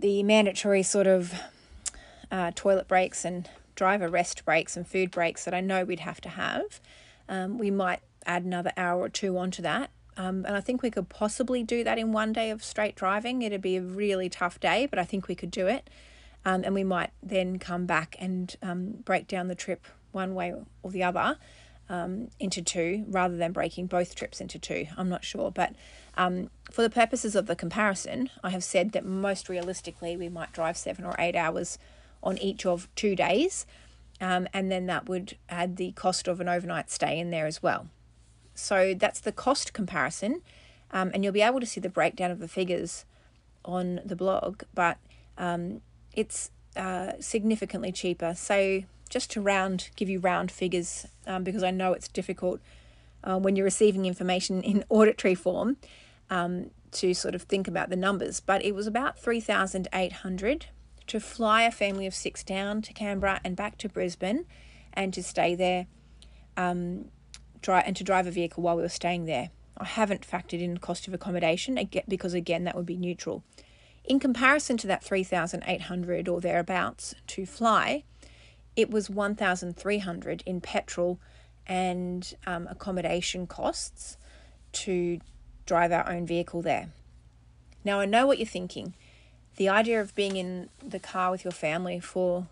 the 0.00 0.22
mandatory 0.22 0.82
sort 0.82 1.06
of 1.06 1.34
uh, 2.32 2.50
toilet 2.54 2.88
breaks 2.88 3.24
and 3.26 3.48
driver 3.74 4.08
rest 4.08 4.44
breaks 4.46 4.74
and 4.74 4.88
food 4.88 5.10
breaks 5.10 5.44
that 5.44 5.52
I 5.52 5.60
know 5.60 5.84
we'd 5.84 6.00
have 6.00 6.20
to 6.22 6.30
have, 6.30 6.80
um, 7.28 7.58
we 7.58 7.70
might 7.70 8.00
add 8.24 8.44
another 8.44 8.72
hour 8.78 9.02
or 9.02 9.10
two 9.10 9.36
onto 9.36 9.60
that. 9.60 9.90
Um, 10.16 10.46
and 10.46 10.56
I 10.56 10.62
think 10.62 10.82
we 10.82 10.90
could 10.90 11.10
possibly 11.10 11.62
do 11.62 11.84
that 11.84 11.98
in 11.98 12.10
one 12.10 12.32
day 12.32 12.48
of 12.48 12.64
straight 12.64 12.96
driving. 12.96 13.42
It'd 13.42 13.60
be 13.60 13.76
a 13.76 13.82
really 13.82 14.30
tough 14.30 14.58
day, 14.58 14.86
but 14.86 14.98
I 14.98 15.04
think 15.04 15.28
we 15.28 15.34
could 15.34 15.50
do 15.50 15.66
it. 15.66 15.90
Um, 16.42 16.64
and 16.64 16.74
we 16.74 16.84
might 16.84 17.10
then 17.22 17.58
come 17.58 17.84
back 17.84 18.16
and 18.18 18.56
um, 18.62 18.92
break 19.04 19.28
down 19.28 19.48
the 19.48 19.54
trip 19.54 19.86
one 20.12 20.34
way 20.34 20.54
or 20.82 20.90
the 20.90 21.02
other 21.02 21.36
um, 21.88 22.28
into 22.38 22.62
two 22.62 23.04
rather 23.08 23.36
than 23.36 23.52
breaking 23.52 23.86
both 23.86 24.14
trips 24.14 24.40
into 24.40 24.58
two. 24.58 24.86
I'm 24.96 25.08
not 25.08 25.24
sure. 25.24 25.50
But 25.50 25.74
um, 26.16 26.50
for 26.70 26.82
the 26.82 26.90
purposes 26.90 27.36
of 27.36 27.46
the 27.46 27.56
comparison, 27.56 28.30
I 28.42 28.50
have 28.50 28.64
said 28.64 28.92
that 28.92 29.04
most 29.04 29.48
realistically 29.48 30.16
we 30.16 30.28
might 30.28 30.52
drive 30.52 30.76
seven 30.76 31.04
or 31.04 31.14
eight 31.18 31.36
hours 31.36 31.78
on 32.22 32.38
each 32.38 32.66
of 32.66 32.88
two 32.96 33.14
days. 33.14 33.66
Um, 34.20 34.48
and 34.52 34.70
then 34.72 34.86
that 34.86 35.08
would 35.08 35.36
add 35.48 35.76
the 35.76 35.92
cost 35.92 36.26
of 36.26 36.40
an 36.40 36.48
overnight 36.48 36.90
stay 36.90 37.18
in 37.18 37.30
there 37.30 37.46
as 37.46 37.62
well. 37.62 37.88
So 38.54 38.94
that's 38.94 39.20
the 39.20 39.32
cost 39.32 39.74
comparison, 39.74 40.40
um, 40.90 41.10
and 41.12 41.22
you'll 41.22 41.34
be 41.34 41.42
able 41.42 41.60
to 41.60 41.66
see 41.66 41.80
the 41.80 41.90
breakdown 41.90 42.30
of 42.30 42.38
the 42.38 42.48
figures 42.48 43.04
on 43.64 44.00
the 44.04 44.16
blog, 44.16 44.62
but 44.74 44.96
um, 45.36 45.82
it's 46.14 46.50
uh, 46.74 47.12
significantly 47.20 47.92
cheaper. 47.92 48.32
So 48.34 48.84
just 49.08 49.30
to 49.32 49.40
round, 49.40 49.90
give 49.96 50.08
you 50.08 50.18
round 50.18 50.50
figures, 50.50 51.06
um, 51.26 51.44
because 51.44 51.62
I 51.62 51.70
know 51.70 51.92
it's 51.92 52.08
difficult 52.08 52.60
uh, 53.24 53.38
when 53.38 53.56
you're 53.56 53.64
receiving 53.64 54.06
information 54.06 54.62
in 54.62 54.84
auditory 54.88 55.34
form 55.34 55.76
um, 56.30 56.70
to 56.92 57.14
sort 57.14 57.34
of 57.34 57.42
think 57.42 57.68
about 57.68 57.90
the 57.90 57.96
numbers, 57.96 58.40
but 58.40 58.64
it 58.64 58.74
was 58.74 58.86
about 58.86 59.18
3,800 59.18 60.66
to 61.06 61.20
fly 61.20 61.62
a 61.62 61.70
family 61.70 62.06
of 62.06 62.14
six 62.14 62.42
down 62.42 62.82
to 62.82 62.92
Canberra 62.92 63.40
and 63.44 63.54
back 63.54 63.78
to 63.78 63.88
Brisbane 63.88 64.44
and 64.92 65.14
to 65.14 65.22
stay 65.22 65.54
there 65.54 65.86
um, 66.56 67.06
try 67.62 67.80
and 67.80 67.96
to 67.96 68.04
drive 68.04 68.26
a 68.26 68.30
vehicle 68.30 68.62
while 68.62 68.76
we 68.76 68.82
were 68.82 68.88
staying 68.88 69.24
there. 69.26 69.50
I 69.76 69.84
haven't 69.84 70.26
factored 70.26 70.60
in 70.60 70.78
cost 70.78 71.06
of 71.06 71.14
accommodation 71.14 71.78
because 72.08 72.34
again 72.34 72.64
that 72.64 72.74
would 72.74 72.86
be 72.86 72.96
neutral. 72.96 73.44
In 74.04 74.20
comparison 74.20 74.76
to 74.78 74.86
that 74.86 75.02
3,800 75.02 76.28
or 76.28 76.40
thereabouts 76.40 77.14
to 77.26 77.44
fly, 77.44 78.04
it 78.76 78.90
was 78.90 79.10
1,300 79.10 80.42
in 80.46 80.60
petrol 80.60 81.18
and 81.66 82.34
um, 82.46 82.68
accommodation 82.70 83.46
costs 83.46 84.18
to 84.72 85.18
drive 85.64 85.90
our 85.90 86.08
own 86.08 86.26
vehicle 86.26 86.62
there. 86.62 86.90
Now 87.84 88.00
I 88.00 88.04
know 88.04 88.26
what 88.26 88.38
you're 88.38 88.46
thinking. 88.46 88.94
The 89.56 89.68
idea 89.68 90.00
of 90.00 90.14
being 90.14 90.36
in 90.36 90.68
the 90.84 91.00
car 91.00 91.30
with 91.30 91.44
your 91.44 91.52
family 91.52 91.98
for 91.98 92.46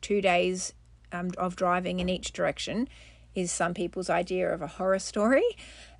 two 0.00 0.20
days 0.20 0.72
um, 1.12 1.30
of 1.36 1.54
driving 1.54 2.00
in 2.00 2.08
each 2.08 2.32
direction 2.32 2.88
is 3.34 3.52
some 3.52 3.74
people's 3.74 4.08
idea 4.08 4.52
of 4.52 4.62
a 4.62 4.66
horror 4.66 4.98
story, 4.98 5.44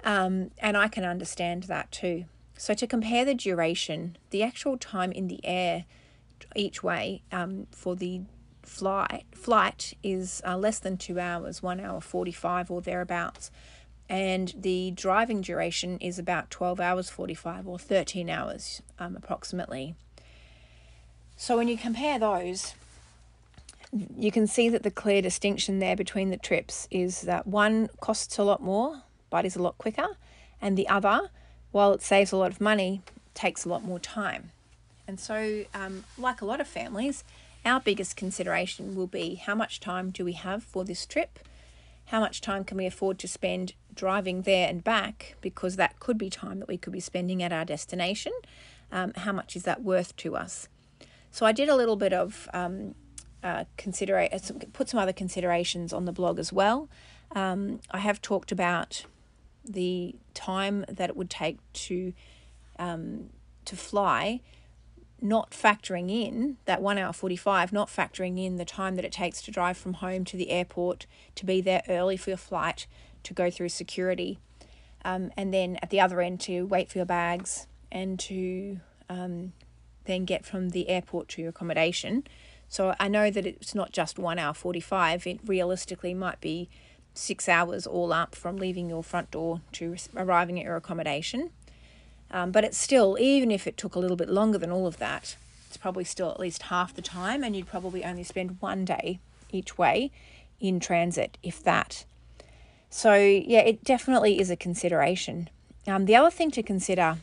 um, 0.05 0.51
and 0.59 0.77
I 0.77 0.89
can 0.89 1.05
understand 1.05 1.65
that 1.65 1.93
too. 1.93 2.25
So, 2.57 2.73
to 2.73 2.87
compare 2.87 3.27
the 3.27 3.35
duration, 3.35 4.17
the 4.31 4.43
actual 4.43 4.79
time 4.79 5.13
in 5.13 5.29
the 5.29 5.45
air 5.45 5.85
each 6.55 6.83
way 6.83 7.23
um, 7.31 7.67
for 7.71 7.95
the 7.95 8.23
flight 8.67 9.25
flight 9.33 9.95
is 10.03 10.43
uh, 10.47 10.57
less 10.57 10.79
than 10.79 10.97
two 10.97 11.19
hours, 11.19 11.63
one 11.63 11.81
hour 11.81 12.01
forty 12.01 12.33
five 12.33 12.71
or 12.71 12.81
thereabouts, 12.83 13.51
and 14.09 14.53
the 14.59 14.91
driving 14.91 15.41
duration 15.41 15.99
is 15.99 16.19
about 16.19 16.51
twelve 16.51 16.81
hours 16.81 17.09
forty 17.09 17.35
five 17.35 17.67
or 17.67 17.79
thirteen 17.79 18.29
hours 18.29 18.83
um, 18.99 19.17
approximately. 19.17 19.95
So 21.37 21.57
when 21.57 21.69
you 21.69 21.79
compare 21.79 22.19
those, 22.19 22.75
you 24.17 24.33
can 24.33 24.47
see 24.47 24.69
that 24.69 24.83
the 24.83 24.91
clear 24.91 25.23
distinction 25.23 25.79
there 25.79 25.97
between 25.97 26.31
the 26.31 26.37
trips 26.37 26.89
is 26.91 27.23
that 27.23 27.47
one 27.47 27.89
costs 28.01 28.39
a 28.39 28.43
lot 28.43 28.63
more 28.63 29.03
but 29.31 29.45
is 29.45 29.57
a 29.57 29.63
lot 29.63 29.77
quicker, 29.79 30.17
and 30.61 30.77
the 30.77 30.89
other, 30.89 31.31
while 31.73 31.93
it 31.93 32.03
saves 32.03 32.33
a 32.33 32.37
lot 32.37 32.51
of 32.51 32.61
money, 32.61 33.03
takes 33.35 33.65
a 33.65 33.69
lot 33.69 33.85
more 33.85 33.99
time. 33.99 34.51
And 35.09 35.21
so, 35.21 35.65
um, 35.75 36.05
like 36.17 36.41
a 36.41 36.45
lot 36.45 36.61
of 36.61 36.67
families, 36.67 37.23
our 37.67 37.81
biggest 37.81 38.17
consideration 38.17 38.95
will 38.95 39.07
be 39.09 39.35
how 39.35 39.55
much 39.55 39.81
time 39.81 40.11
do 40.11 40.25
we 40.25 40.33
have 40.33 40.63
for 40.63 40.85
this 40.85 41.05
trip? 41.05 41.41
How 42.07 42.21
much 42.21 42.41
time 42.41 42.65
can 42.65 42.79
we 42.79 42.87
afford 42.87 43.19
to 43.19 43.29
spend 43.29 43.75
driving 43.93 44.43
there 44.43 44.69
and 44.69 44.83
back? 44.85 45.37
Because 45.41 45.75
that 45.77 45.99
could 45.99 46.17
be 46.17 46.31
time 46.31 46.61
that 46.61 46.69
we 46.69 46.79
could 46.79 46.93
be 46.93 47.01
spending 47.01 47.43
at 47.43 47.53
our 47.53 47.65
destination. 47.65 48.33
Um, 48.93 49.13
how 49.17 49.33
much 49.33 49.57
is 49.57 49.65
that 49.65 49.83
worth 49.83 50.15
to 50.19 50.37
us? 50.37 50.69
So 51.33 51.45
I 51.45 51.53
did 51.53 51.69
a 51.69 51.75
little 51.75 51.97
bit 51.97 52.13
of 52.13 52.49
um, 52.55 52.95
uh, 53.43 53.65
uh, 53.77 54.39
put 54.73 54.89
some 54.89 55.01
other 55.01 55.13
considerations 55.13 55.93
on 55.93 56.05
the 56.05 56.13
blog 56.13 56.39
as 56.39 56.53
well. 56.53 56.89
Um, 57.35 57.81
I 57.91 57.99
have 57.99 58.23
talked 58.23 58.53
about 58.53 59.05
the 59.65 60.15
time 60.35 60.85
that 60.89 61.11
it 61.11 61.17
would 61.17 61.31
take 61.31 61.59
to 61.73 62.13
um, 62.79 63.31
to 63.65 63.77
fly, 63.77 64.41
not 65.21 65.51
factoring 65.51 66.11
in 66.11 66.57
that 66.67 66.83
one 66.83 66.99
hour 66.99 67.13
forty 67.13 67.37
five, 67.37 67.73
not 67.73 67.89
factoring 67.89 68.45
in 68.45 68.57
the 68.57 68.65
time 68.65 68.97
that 68.97 69.05
it 69.05 69.13
takes 69.13 69.41
to 69.43 69.51
drive 69.51 69.77
from 69.77 69.95
home 69.95 70.25
to 70.25 70.37
the 70.37 70.51
airport, 70.51 71.07
to 71.35 71.47
be 71.47 71.61
there 71.61 71.83
early 71.89 72.17
for 72.17 72.31
your 72.31 72.37
flight, 72.37 72.87
to 73.23 73.33
go 73.35 73.51
through 73.51 73.69
security, 73.69 74.39
um, 75.05 75.31
and 75.37 75.53
then 75.53 75.79
at 75.83 75.91
the 75.91 76.01
other 76.01 76.21
end 76.21 76.41
to 76.41 76.67
wait 76.67 76.91
for 76.91 76.99
your 76.99 77.07
bags 77.07 77.67
and 77.91 78.19
to 78.19 78.81
um, 79.09 79.53
then 80.05 80.25
get 80.25 80.45
from 80.45 80.71
the 80.71 80.89
airport 80.89 81.29
to 81.29 81.41
your 81.41 81.51
accommodation. 81.51 82.25
So 82.69 82.95
I 82.99 83.09
know 83.09 83.31
that 83.31 83.47
it's 83.47 83.75
not 83.75 83.93
just 83.93 84.19
one 84.19 84.39
hour 84.39 84.53
45, 84.53 85.27
it 85.27 85.41
realistically 85.45 86.15
might 86.15 86.41
be 86.41 86.69
six 87.15 87.49
hours 87.49 87.87
all 87.87 88.13
up 88.13 88.35
from 88.35 88.57
leaving 88.57 88.89
your 88.89 89.03
front 89.03 89.31
door 89.31 89.61
to 89.73 89.97
arriving 90.17 90.59
at 90.59 90.65
your 90.65 90.77
accommodation. 90.77 91.51
Um, 92.31 92.51
but 92.51 92.65
it's 92.65 92.79
still, 92.79 93.17
even 93.21 93.51
if 93.51 93.67
it 93.67 93.77
took 93.77 93.95
a 93.95 93.99
little 93.99 94.17
bit 94.17 94.29
longer 94.29 94.59
than 94.59 94.71
all 94.71 94.87
of 94.87 94.99
that, 94.99 95.37
it's 95.69 95.77
probably 95.77 96.05
still 96.05 96.31
at 96.31 96.41
least 96.41 96.65
half 96.65 96.95
the 96.95 97.03
time, 97.03 97.45
and 97.45 97.55
you'd 97.55 97.69
probably 97.69 98.05
only 98.05 98.25
spend 98.25 98.57
one 98.61 98.85
day 98.85 99.19
each 99.53 99.79
way 99.79 100.11
in 100.61 100.81
transit, 100.81 101.39
if 101.43 101.63
that. 101.63 102.05
So, 102.91 103.15
yeah, 103.15 103.61
it 103.61 103.85
definitely 103.85 104.41
is 104.41 104.51
a 104.51 104.57
consideration. 104.57 105.51
Um, 105.87 106.07
the 106.07 106.17
other 106.17 106.31
thing 106.31 106.51
to 106.53 106.63
consider 106.63 107.19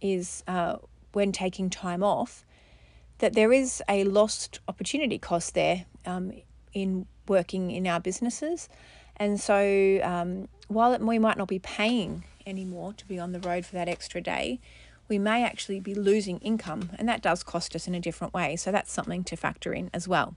is 0.00 0.42
uh, 0.46 0.76
when 1.12 1.32
taking 1.32 1.70
time 1.70 2.02
off 2.02 2.44
that 3.18 3.34
there 3.34 3.52
is 3.52 3.82
a 3.88 4.04
lost 4.04 4.60
opportunity 4.68 5.18
cost 5.18 5.54
there 5.54 5.84
um, 6.06 6.32
in 6.72 7.06
working 7.26 7.70
in 7.70 7.86
our 7.86 8.00
businesses. 8.00 8.68
And 9.16 9.40
so, 9.40 10.00
um, 10.02 10.48
while 10.68 10.92
it, 10.92 11.00
we 11.00 11.18
might 11.18 11.36
not 11.36 11.48
be 11.48 11.58
paying 11.58 12.24
anymore 12.48 12.92
to 12.94 13.06
be 13.06 13.18
on 13.18 13.32
the 13.32 13.40
road 13.40 13.66
for 13.66 13.74
that 13.74 13.88
extra 13.88 14.20
day, 14.20 14.60
we 15.08 15.18
may 15.18 15.44
actually 15.44 15.80
be 15.80 15.94
losing 15.94 16.38
income, 16.38 16.90
and 16.98 17.08
that 17.08 17.22
does 17.22 17.42
cost 17.42 17.74
us 17.74 17.86
in 17.86 17.94
a 17.94 18.00
different 18.00 18.34
way. 18.34 18.56
So, 18.56 18.72
that's 18.72 18.92
something 18.92 19.24
to 19.24 19.36
factor 19.36 19.72
in 19.72 19.90
as 19.92 20.08
well. 20.08 20.34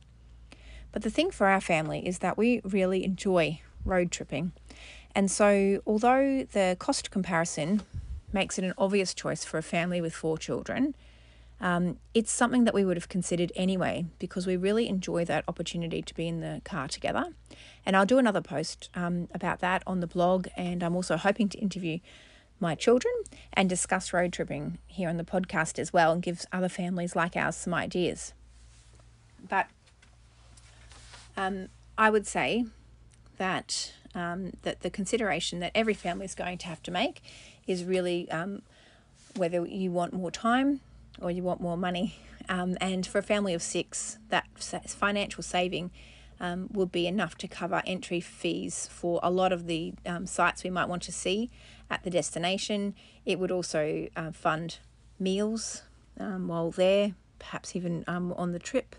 But 0.91 1.03
the 1.03 1.09
thing 1.09 1.31
for 1.31 1.47
our 1.47 1.61
family 1.61 2.05
is 2.05 2.19
that 2.19 2.37
we 2.37 2.61
really 2.63 3.03
enjoy 3.03 3.61
road 3.85 4.11
tripping. 4.11 4.51
And 5.15 5.29
so, 5.29 5.81
although 5.85 6.45
the 6.51 6.75
cost 6.79 7.11
comparison 7.11 7.81
makes 8.33 8.57
it 8.57 8.63
an 8.63 8.73
obvious 8.77 9.13
choice 9.13 9.43
for 9.43 9.57
a 9.57 9.63
family 9.63 10.01
with 10.01 10.13
four 10.13 10.37
children, 10.37 10.95
um, 11.61 11.97
it's 12.15 12.31
something 12.31 12.63
that 12.63 12.73
we 12.73 12.83
would 12.83 12.97
have 12.97 13.07
considered 13.07 13.51
anyway 13.55 14.05
because 14.17 14.47
we 14.47 14.57
really 14.57 14.89
enjoy 14.89 15.23
that 15.25 15.43
opportunity 15.47 16.01
to 16.01 16.13
be 16.15 16.27
in 16.27 16.41
the 16.41 16.59
car 16.65 16.87
together. 16.87 17.25
And 17.85 17.95
I'll 17.95 18.05
do 18.05 18.17
another 18.17 18.41
post 18.41 18.89
um, 18.95 19.27
about 19.31 19.59
that 19.59 19.83
on 19.85 19.99
the 19.99 20.07
blog. 20.07 20.47
And 20.57 20.81
I'm 20.81 20.95
also 20.95 21.17
hoping 21.17 21.49
to 21.49 21.59
interview 21.59 21.99
my 22.59 22.73
children 22.73 23.13
and 23.53 23.69
discuss 23.69 24.11
road 24.11 24.33
tripping 24.33 24.79
here 24.87 25.07
on 25.07 25.17
the 25.17 25.23
podcast 25.23 25.77
as 25.77 25.93
well 25.93 26.11
and 26.11 26.21
give 26.21 26.45
other 26.51 26.69
families 26.69 27.15
like 27.15 27.35
ours 27.35 27.55
some 27.55 27.75
ideas. 27.75 28.33
But 29.47 29.67
um, 31.37 31.69
I 31.95 32.09
would 32.09 32.25
say 32.25 32.65
that 33.37 33.93
um, 34.13 34.51
that 34.63 34.81
the 34.81 34.89
consideration 34.89 35.59
that 35.59 35.71
every 35.73 35.93
family 35.93 36.25
is 36.25 36.35
going 36.35 36.57
to 36.57 36.67
have 36.67 36.83
to 36.83 36.91
make 36.91 37.21
is 37.65 37.85
really 37.85 38.29
um, 38.29 38.61
whether 39.35 39.65
you 39.65 39.89
want 39.89 40.11
more 40.11 40.29
time 40.29 40.81
or 41.19 41.31
you 41.31 41.43
want 41.43 41.61
more 41.61 41.77
money. 41.77 42.15
Um, 42.49 42.77
and 42.81 43.05
for 43.05 43.17
a 43.19 43.23
family 43.23 43.53
of 43.53 43.61
six, 43.61 44.17
that 44.29 44.45
financial 44.87 45.43
saving 45.43 45.91
um, 46.39 46.69
would 46.71 46.91
be 46.91 47.05
enough 47.07 47.37
to 47.37 47.47
cover 47.47 47.83
entry 47.85 48.19
fees 48.19 48.89
for 48.91 49.19
a 49.21 49.29
lot 49.29 49.53
of 49.53 49.67
the 49.67 49.93
um, 50.05 50.25
sites 50.25 50.63
we 50.63 50.69
might 50.69 50.89
want 50.89 51.03
to 51.03 51.11
see 51.11 51.51
at 51.89 52.03
the 52.03 52.09
destination. 52.09 52.95
It 53.25 53.39
would 53.39 53.51
also 53.51 54.07
uh, 54.15 54.31
fund 54.31 54.79
meals 55.19 55.83
um, 56.19 56.47
while 56.47 56.71
there, 56.71 57.13
perhaps 57.37 57.75
even 57.75 58.03
um, 58.07 58.33
on 58.33 58.53
the 58.53 58.59
trip. 58.59 58.95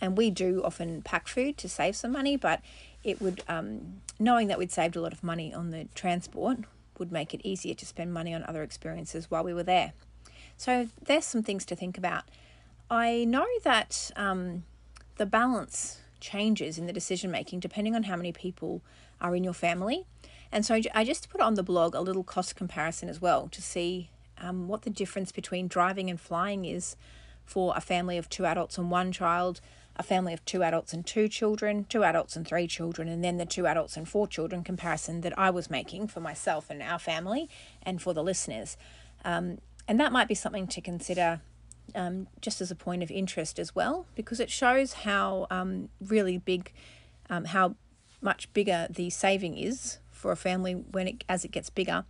And 0.00 0.16
we 0.16 0.30
do 0.30 0.62
often 0.64 1.02
pack 1.02 1.26
food 1.26 1.58
to 1.58 1.68
save 1.68 1.96
some 1.96 2.12
money, 2.12 2.36
but 2.36 2.60
it 3.02 3.20
would, 3.20 3.42
um, 3.48 4.00
knowing 4.20 4.46
that 4.46 4.58
we'd 4.58 4.70
saved 4.70 4.94
a 4.94 5.00
lot 5.00 5.12
of 5.12 5.24
money 5.24 5.52
on 5.52 5.72
the 5.72 5.88
transport, 5.96 6.58
would 6.98 7.10
make 7.10 7.34
it 7.34 7.40
easier 7.44 7.74
to 7.74 7.86
spend 7.86 8.12
money 8.12 8.32
on 8.32 8.44
other 8.44 8.62
experiences 8.62 9.30
while 9.30 9.42
we 9.42 9.52
were 9.52 9.64
there. 9.64 9.92
So 10.58 10.88
there's 11.00 11.24
some 11.24 11.42
things 11.42 11.64
to 11.66 11.76
think 11.76 11.96
about. 11.96 12.24
I 12.90 13.24
know 13.24 13.46
that 13.62 14.10
um, 14.16 14.64
the 15.16 15.24
balance 15.24 16.00
changes 16.20 16.78
in 16.78 16.86
the 16.86 16.92
decision 16.92 17.30
making 17.30 17.60
depending 17.60 17.94
on 17.94 18.02
how 18.02 18.16
many 18.16 18.32
people 18.32 18.82
are 19.20 19.36
in 19.36 19.44
your 19.44 19.54
family. 19.54 20.04
And 20.50 20.66
so 20.66 20.80
I 20.94 21.04
just 21.04 21.30
put 21.30 21.40
on 21.40 21.54
the 21.54 21.62
blog 21.62 21.94
a 21.94 22.00
little 22.00 22.24
cost 22.24 22.56
comparison 22.56 23.08
as 23.08 23.20
well 23.20 23.48
to 23.48 23.62
see 23.62 24.10
um, 24.36 24.66
what 24.66 24.82
the 24.82 24.90
difference 24.90 25.30
between 25.30 25.68
driving 25.68 26.10
and 26.10 26.20
flying 26.20 26.64
is 26.64 26.96
for 27.44 27.72
a 27.76 27.80
family 27.80 28.18
of 28.18 28.28
two 28.28 28.44
adults 28.44 28.78
and 28.78 28.90
one 28.90 29.12
child, 29.12 29.60
a 29.96 30.02
family 30.02 30.32
of 30.32 30.44
two 30.44 30.64
adults 30.64 30.92
and 30.92 31.06
two 31.06 31.28
children, 31.28 31.84
two 31.88 32.02
adults 32.02 32.34
and 32.34 32.46
three 32.46 32.66
children, 32.66 33.08
and 33.08 33.22
then 33.22 33.36
the 33.36 33.46
two 33.46 33.66
adults 33.66 33.96
and 33.96 34.08
four 34.08 34.26
children 34.26 34.64
comparison 34.64 35.20
that 35.20 35.38
I 35.38 35.50
was 35.50 35.70
making 35.70 36.08
for 36.08 36.20
myself 36.20 36.68
and 36.68 36.82
our 36.82 36.98
family 36.98 37.48
and 37.82 38.02
for 38.02 38.12
the 38.12 38.22
listeners. 38.22 38.76
Um, 39.24 39.58
and 39.88 39.98
that 39.98 40.12
might 40.12 40.28
be 40.28 40.34
something 40.34 40.66
to 40.68 40.80
consider 40.80 41.40
um, 41.94 42.28
just 42.40 42.60
as 42.60 42.70
a 42.70 42.74
point 42.74 43.02
of 43.02 43.10
interest 43.10 43.58
as 43.58 43.74
well, 43.74 44.06
because 44.14 44.38
it 44.38 44.50
shows 44.50 44.92
how 44.92 45.46
um, 45.50 45.88
really 46.00 46.36
big, 46.36 46.72
um, 47.30 47.46
how 47.46 47.74
much 48.20 48.52
bigger 48.52 48.86
the 48.90 49.08
saving 49.08 49.56
is 49.56 49.98
for 50.10 50.30
a 50.30 50.36
family 50.36 50.74
when 50.74 51.08
it 51.08 51.24
as 51.28 51.44
it 51.44 51.50
gets 51.50 51.70
bigger, 51.70 52.04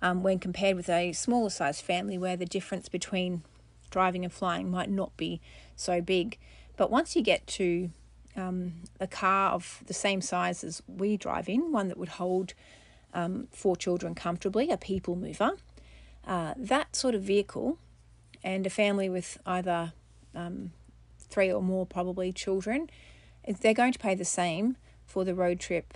um, 0.00 0.22
when 0.22 0.38
compared 0.38 0.76
with 0.76 0.88
a 0.88 1.12
smaller 1.12 1.50
sized 1.50 1.82
family 1.82 2.16
where 2.16 2.36
the 2.36 2.46
difference 2.46 2.88
between 2.88 3.42
driving 3.90 4.24
and 4.24 4.32
flying 4.32 4.70
might 4.70 4.90
not 4.90 5.16
be 5.16 5.40
so 5.74 6.00
big. 6.00 6.38
But 6.76 6.90
once 6.90 7.16
you 7.16 7.22
get 7.22 7.46
to 7.48 7.90
um, 8.36 8.74
a 9.00 9.06
car 9.06 9.50
of 9.50 9.82
the 9.86 9.94
same 9.94 10.20
size 10.20 10.62
as 10.62 10.82
we 10.86 11.16
drive 11.16 11.48
in, 11.48 11.72
one 11.72 11.88
that 11.88 11.96
would 11.96 12.10
hold 12.10 12.54
um, 13.12 13.48
four 13.50 13.76
children 13.76 14.14
comfortably, 14.14 14.70
a 14.70 14.76
people 14.76 15.16
mover, 15.16 15.52
uh, 16.26 16.54
that 16.56 16.96
sort 16.96 17.14
of 17.14 17.22
vehicle 17.22 17.78
and 18.42 18.66
a 18.66 18.70
family 18.70 19.08
with 19.08 19.38
either 19.46 19.92
um, 20.34 20.72
three 21.18 21.52
or 21.52 21.62
more 21.62 21.86
probably 21.86 22.32
children, 22.32 22.88
they're 23.60 23.74
going 23.74 23.92
to 23.92 23.98
pay 23.98 24.14
the 24.14 24.24
same 24.24 24.76
for 25.06 25.24
the 25.24 25.34
road 25.34 25.60
trip. 25.60 25.94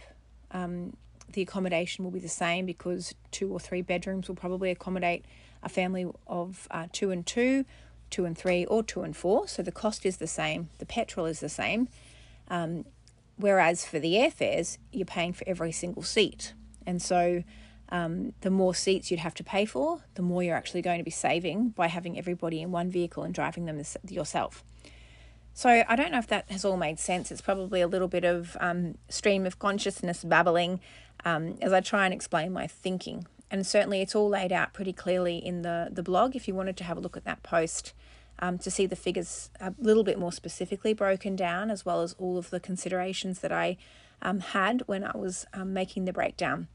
Um, 0.50 0.96
the 1.32 1.42
accommodation 1.42 2.04
will 2.04 2.10
be 2.10 2.18
the 2.18 2.28
same 2.28 2.66
because 2.66 3.14
two 3.30 3.52
or 3.52 3.60
three 3.60 3.82
bedrooms 3.82 4.28
will 4.28 4.34
probably 4.34 4.70
accommodate 4.70 5.24
a 5.62 5.68
family 5.68 6.06
of 6.26 6.68
uh, 6.70 6.86
two 6.92 7.10
and 7.10 7.26
two, 7.26 7.64
two 8.10 8.24
and 8.24 8.36
three, 8.36 8.64
or 8.64 8.82
two 8.82 9.02
and 9.02 9.16
four. 9.16 9.46
So 9.48 9.62
the 9.62 9.72
cost 9.72 10.06
is 10.06 10.16
the 10.16 10.26
same, 10.26 10.70
the 10.78 10.86
petrol 10.86 11.26
is 11.26 11.40
the 11.40 11.48
same. 11.48 11.88
Um, 12.48 12.86
whereas 13.36 13.84
for 13.84 13.98
the 13.98 14.14
airfares, 14.14 14.78
you're 14.92 15.04
paying 15.04 15.32
for 15.32 15.44
every 15.46 15.72
single 15.72 16.02
seat. 16.02 16.54
And 16.86 17.02
so 17.02 17.44
um, 17.90 18.32
the 18.40 18.50
more 18.50 18.74
seats 18.74 19.10
you'd 19.10 19.20
have 19.20 19.34
to 19.34 19.44
pay 19.44 19.64
for, 19.64 20.02
the 20.14 20.22
more 20.22 20.42
you're 20.42 20.56
actually 20.56 20.82
going 20.82 20.98
to 20.98 21.04
be 21.04 21.10
saving 21.10 21.70
by 21.70 21.86
having 21.86 22.18
everybody 22.18 22.60
in 22.60 22.70
one 22.70 22.90
vehicle 22.90 23.22
and 23.22 23.34
driving 23.34 23.64
them 23.64 23.82
yourself. 24.08 24.64
So 25.54 25.82
I 25.88 25.96
don't 25.96 26.12
know 26.12 26.18
if 26.18 26.28
that 26.28 26.50
has 26.50 26.64
all 26.64 26.76
made 26.76 27.00
sense. 27.00 27.32
It's 27.32 27.40
probably 27.40 27.80
a 27.80 27.88
little 27.88 28.06
bit 28.06 28.24
of 28.24 28.56
um, 28.60 28.96
stream 29.08 29.44
of 29.44 29.58
consciousness 29.58 30.22
babbling 30.22 30.80
um, 31.24 31.58
as 31.60 31.72
I 31.72 31.80
try 31.80 32.04
and 32.04 32.14
explain 32.14 32.52
my 32.52 32.66
thinking. 32.66 33.26
And 33.50 33.66
certainly 33.66 34.00
it's 34.00 34.14
all 34.14 34.28
laid 34.28 34.52
out 34.52 34.72
pretty 34.72 34.92
clearly 34.92 35.38
in 35.38 35.62
the, 35.62 35.88
the 35.90 36.02
blog 36.02 36.36
if 36.36 36.46
you 36.46 36.54
wanted 36.54 36.76
to 36.76 36.84
have 36.84 36.96
a 36.96 37.00
look 37.00 37.16
at 37.16 37.24
that 37.24 37.42
post 37.42 37.92
um, 38.38 38.58
to 38.58 38.70
see 38.70 38.86
the 38.86 38.94
figures 38.94 39.50
a 39.60 39.74
little 39.78 40.04
bit 40.04 40.18
more 40.18 40.32
specifically 40.32 40.92
broken 40.92 41.34
down, 41.34 41.70
as 41.70 41.84
well 41.84 42.02
as 42.02 42.14
all 42.18 42.38
of 42.38 42.50
the 42.50 42.60
considerations 42.60 43.40
that 43.40 43.50
I 43.50 43.76
um, 44.22 44.40
had 44.40 44.82
when 44.86 45.02
I 45.02 45.16
was 45.16 45.44
um, 45.52 45.72
making 45.72 46.04
the 46.04 46.12
breakdown. 46.12 46.68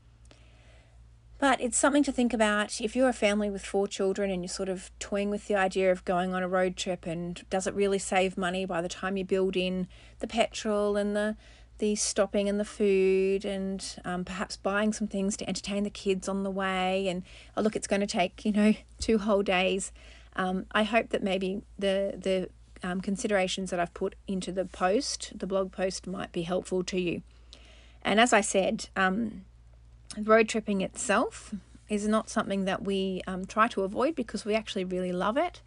But 1.43 1.59
it's 1.59 1.77
something 1.77 2.03
to 2.03 2.11
think 2.13 2.33
about. 2.33 2.79
If 2.79 2.95
you're 2.95 3.09
a 3.09 3.11
family 3.11 3.49
with 3.49 3.65
four 3.65 3.85
children 3.85 4.31
and 4.31 4.43
you're 4.43 4.47
sort 4.47 4.69
of 4.69 4.89
toying 4.97 5.29
with 5.29 5.49
the 5.49 5.55
idea 5.55 5.91
of 5.91 6.05
going 6.05 6.33
on 6.33 6.41
a 6.41 6.47
road 6.47 6.77
trip 6.77 7.05
and 7.05 7.43
does 7.49 7.67
it 7.67 7.73
really 7.73 7.99
save 7.99 8.37
money 8.37 8.63
by 8.63 8.81
the 8.81 8.87
time 8.87 9.17
you 9.17 9.25
build 9.25 9.57
in 9.57 9.89
the 10.19 10.27
petrol 10.27 10.95
and 10.95 11.17
the 11.17 11.35
the 11.79 11.97
stopping 11.97 12.47
and 12.47 12.61
the 12.61 12.63
food 12.63 13.43
and 13.43 13.97
um, 14.05 14.23
perhaps 14.23 14.55
buying 14.55 14.93
some 14.93 15.09
things 15.09 15.35
to 15.35 15.49
entertain 15.49 15.83
the 15.83 15.89
kids 15.89 16.29
on 16.29 16.43
the 16.43 16.49
way 16.49 17.09
and 17.09 17.23
oh 17.57 17.61
look 17.61 17.75
it's 17.75 17.87
going 17.87 17.99
to 17.99 18.07
take 18.07 18.45
you 18.45 18.53
know 18.53 18.73
two 19.01 19.17
whole 19.17 19.43
days. 19.43 19.91
Um, 20.37 20.65
i 20.71 20.83
hope 20.83 21.09
that 21.09 21.21
maybe 21.21 21.61
the 21.77 22.15
the 22.17 22.87
um, 22.87 23.01
considerations 23.01 23.69
that 23.71 23.81
i've 23.81 23.93
put 23.93 24.15
into 24.29 24.53
the 24.53 24.63
post 24.63 25.33
the 25.35 25.45
blog 25.45 25.73
post 25.73 26.07
might 26.07 26.31
be 26.31 26.43
helpful 26.43 26.85
to 26.85 27.01
you. 27.01 27.21
And 28.01 28.21
as 28.21 28.31
i 28.31 28.39
said 28.39 28.87
um, 28.95 29.43
road 30.21 30.49
tripping 30.49 30.81
itself 30.81 31.53
is 31.89 32.07
not 32.07 32.29
something 32.29 32.65
that 32.65 32.83
we 32.83 33.21
um, 33.27 33.45
try 33.45 33.67
to 33.69 33.83
avoid 33.83 34.15
because 34.15 34.45
we 34.45 34.55
actually 34.55 34.83
really 34.83 35.11
love 35.11 35.37
it. 35.37 35.61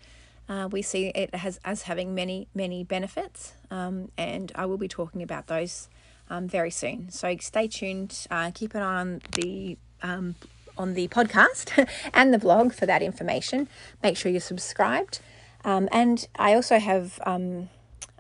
Uh, 0.49 0.69
we 0.71 0.81
see 0.81 1.09
it 1.09 1.31
as, 1.33 1.59
as 1.65 1.83
having 1.83 2.15
many, 2.15 2.47
many 2.55 2.85
benefits, 2.85 3.55
um, 3.71 4.11
and 4.17 4.53
I 4.55 4.67
will 4.67 4.79
be 4.79 4.89
talking 4.89 5.23
about 5.23 5.49
those 5.49 5.89
um, 6.31 6.47
very 6.47 6.71
soon. 6.71 7.11
So 7.11 7.37
stay 7.41 7.67
tuned, 7.67 8.27
uh, 8.31 8.53
keep 8.55 8.75
an 8.75 8.83
eye 8.83 9.01
on 9.01 9.23
the 9.33 9.77
um, 10.03 10.37
on 10.79 10.95
the 10.95 11.09
podcast 11.09 11.89
and 12.15 12.33
the 12.33 12.39
blog 12.39 12.73
for 12.73 12.87
that 12.87 13.03
information. 13.03 13.69
Make 14.03 14.17
sure 14.17 14.31
you're 14.31 14.41
subscribed. 14.41 15.21
Um, 15.65 15.89
and 15.91 16.29
I 16.37 16.55
also 16.55 16.79
have 16.79 17.19
um, 17.27 17.69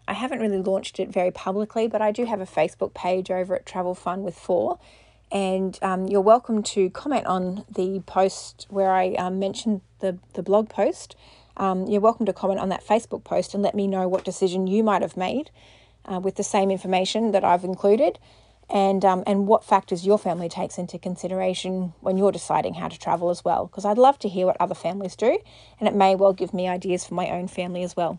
I 0.09 0.15
haven't 0.15 0.41
really 0.41 0.59
launched 0.59 0.99
it 0.99 1.11
very 1.11 1.31
publicly, 1.31 1.87
but 1.87 2.03
I 2.03 2.11
do 2.11 2.25
have 2.25 2.41
a 2.41 2.47
Facebook 2.47 2.93
page 2.93 3.31
over 3.31 3.55
at 3.55 3.67
Travel 3.67 3.95
Fun 3.95 4.25
with 4.25 4.37
Four 4.37 4.79
and 5.31 5.79
um, 5.83 6.07
you're 6.07 6.21
welcome 6.21 6.63
to 6.63 6.91
comment 6.91 7.27
on 7.27 7.65
the 7.69 8.01
post 8.07 8.67
where 8.71 8.91
I 8.91 9.15
um, 9.15 9.39
mentioned 9.39 9.81
the, 10.01 10.19
the 10.35 10.43
blog 10.43 10.69
post. 10.69 11.17
Um, 11.57 11.87
you're 11.87 12.01
welcome 12.01 12.27
to 12.27 12.33
comment 12.33 12.61
on 12.61 12.69
that 12.69 12.85
Facebook 12.85 13.25
post 13.25 13.55
and 13.55 13.63
let 13.63 13.75
me 13.75 13.87
know 13.87 14.09
what 14.09 14.25
decision 14.25 14.67
you 14.67 14.83
might 14.83 15.03
have 15.03 15.17
made 15.17 15.51
uh, 16.05 16.21
with 16.21 16.37
the 16.37 16.45
same 16.45 16.71
information 16.71 17.33
that 17.33 17.45
I've 17.45 17.65
included 17.65 18.19
and, 18.69 19.05
um, 19.05 19.23
and 19.27 19.47
what 19.47 19.65
factors 19.65 20.05
your 20.05 20.19
family 20.19 20.49
takes 20.49 20.77
into 20.77 20.99
consideration 20.99 21.95
when 22.01 22.19
you're 22.19 22.33
deciding 22.33 22.75
how 22.75 22.89
to 22.89 22.99
travel 22.99 23.31
as 23.31 23.45
well. 23.45 23.67
Because 23.67 23.85
I'd 23.85 23.99
love 23.99 24.19
to 24.21 24.29
hear 24.29 24.47
what 24.47 24.57
other 24.61 24.75
families 24.75 25.17
do, 25.17 25.39
and 25.79 25.89
it 25.89 25.95
may 25.95 26.15
well 26.15 26.33
give 26.33 26.53
me 26.53 26.69
ideas 26.69 27.05
for 27.05 27.15
my 27.15 27.31
own 27.31 27.49
family 27.49 27.83
as 27.83 27.97
well. 27.97 28.19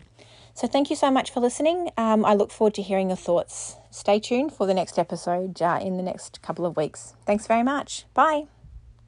So, 0.58 0.66
thank 0.66 0.90
you 0.90 0.96
so 0.96 1.08
much 1.08 1.30
for 1.30 1.38
listening. 1.38 1.90
Um, 1.96 2.24
I 2.24 2.34
look 2.34 2.50
forward 2.50 2.74
to 2.74 2.82
hearing 2.82 3.10
your 3.10 3.16
thoughts. 3.16 3.76
Stay 3.92 4.18
tuned 4.18 4.52
for 4.52 4.66
the 4.66 4.74
next 4.74 4.98
episode 4.98 5.62
uh, 5.62 5.78
in 5.80 5.96
the 5.96 6.02
next 6.02 6.42
couple 6.42 6.66
of 6.66 6.76
weeks. 6.76 7.14
Thanks 7.24 7.46
very 7.46 7.62
much. 7.62 8.06
Bye. 8.12 8.48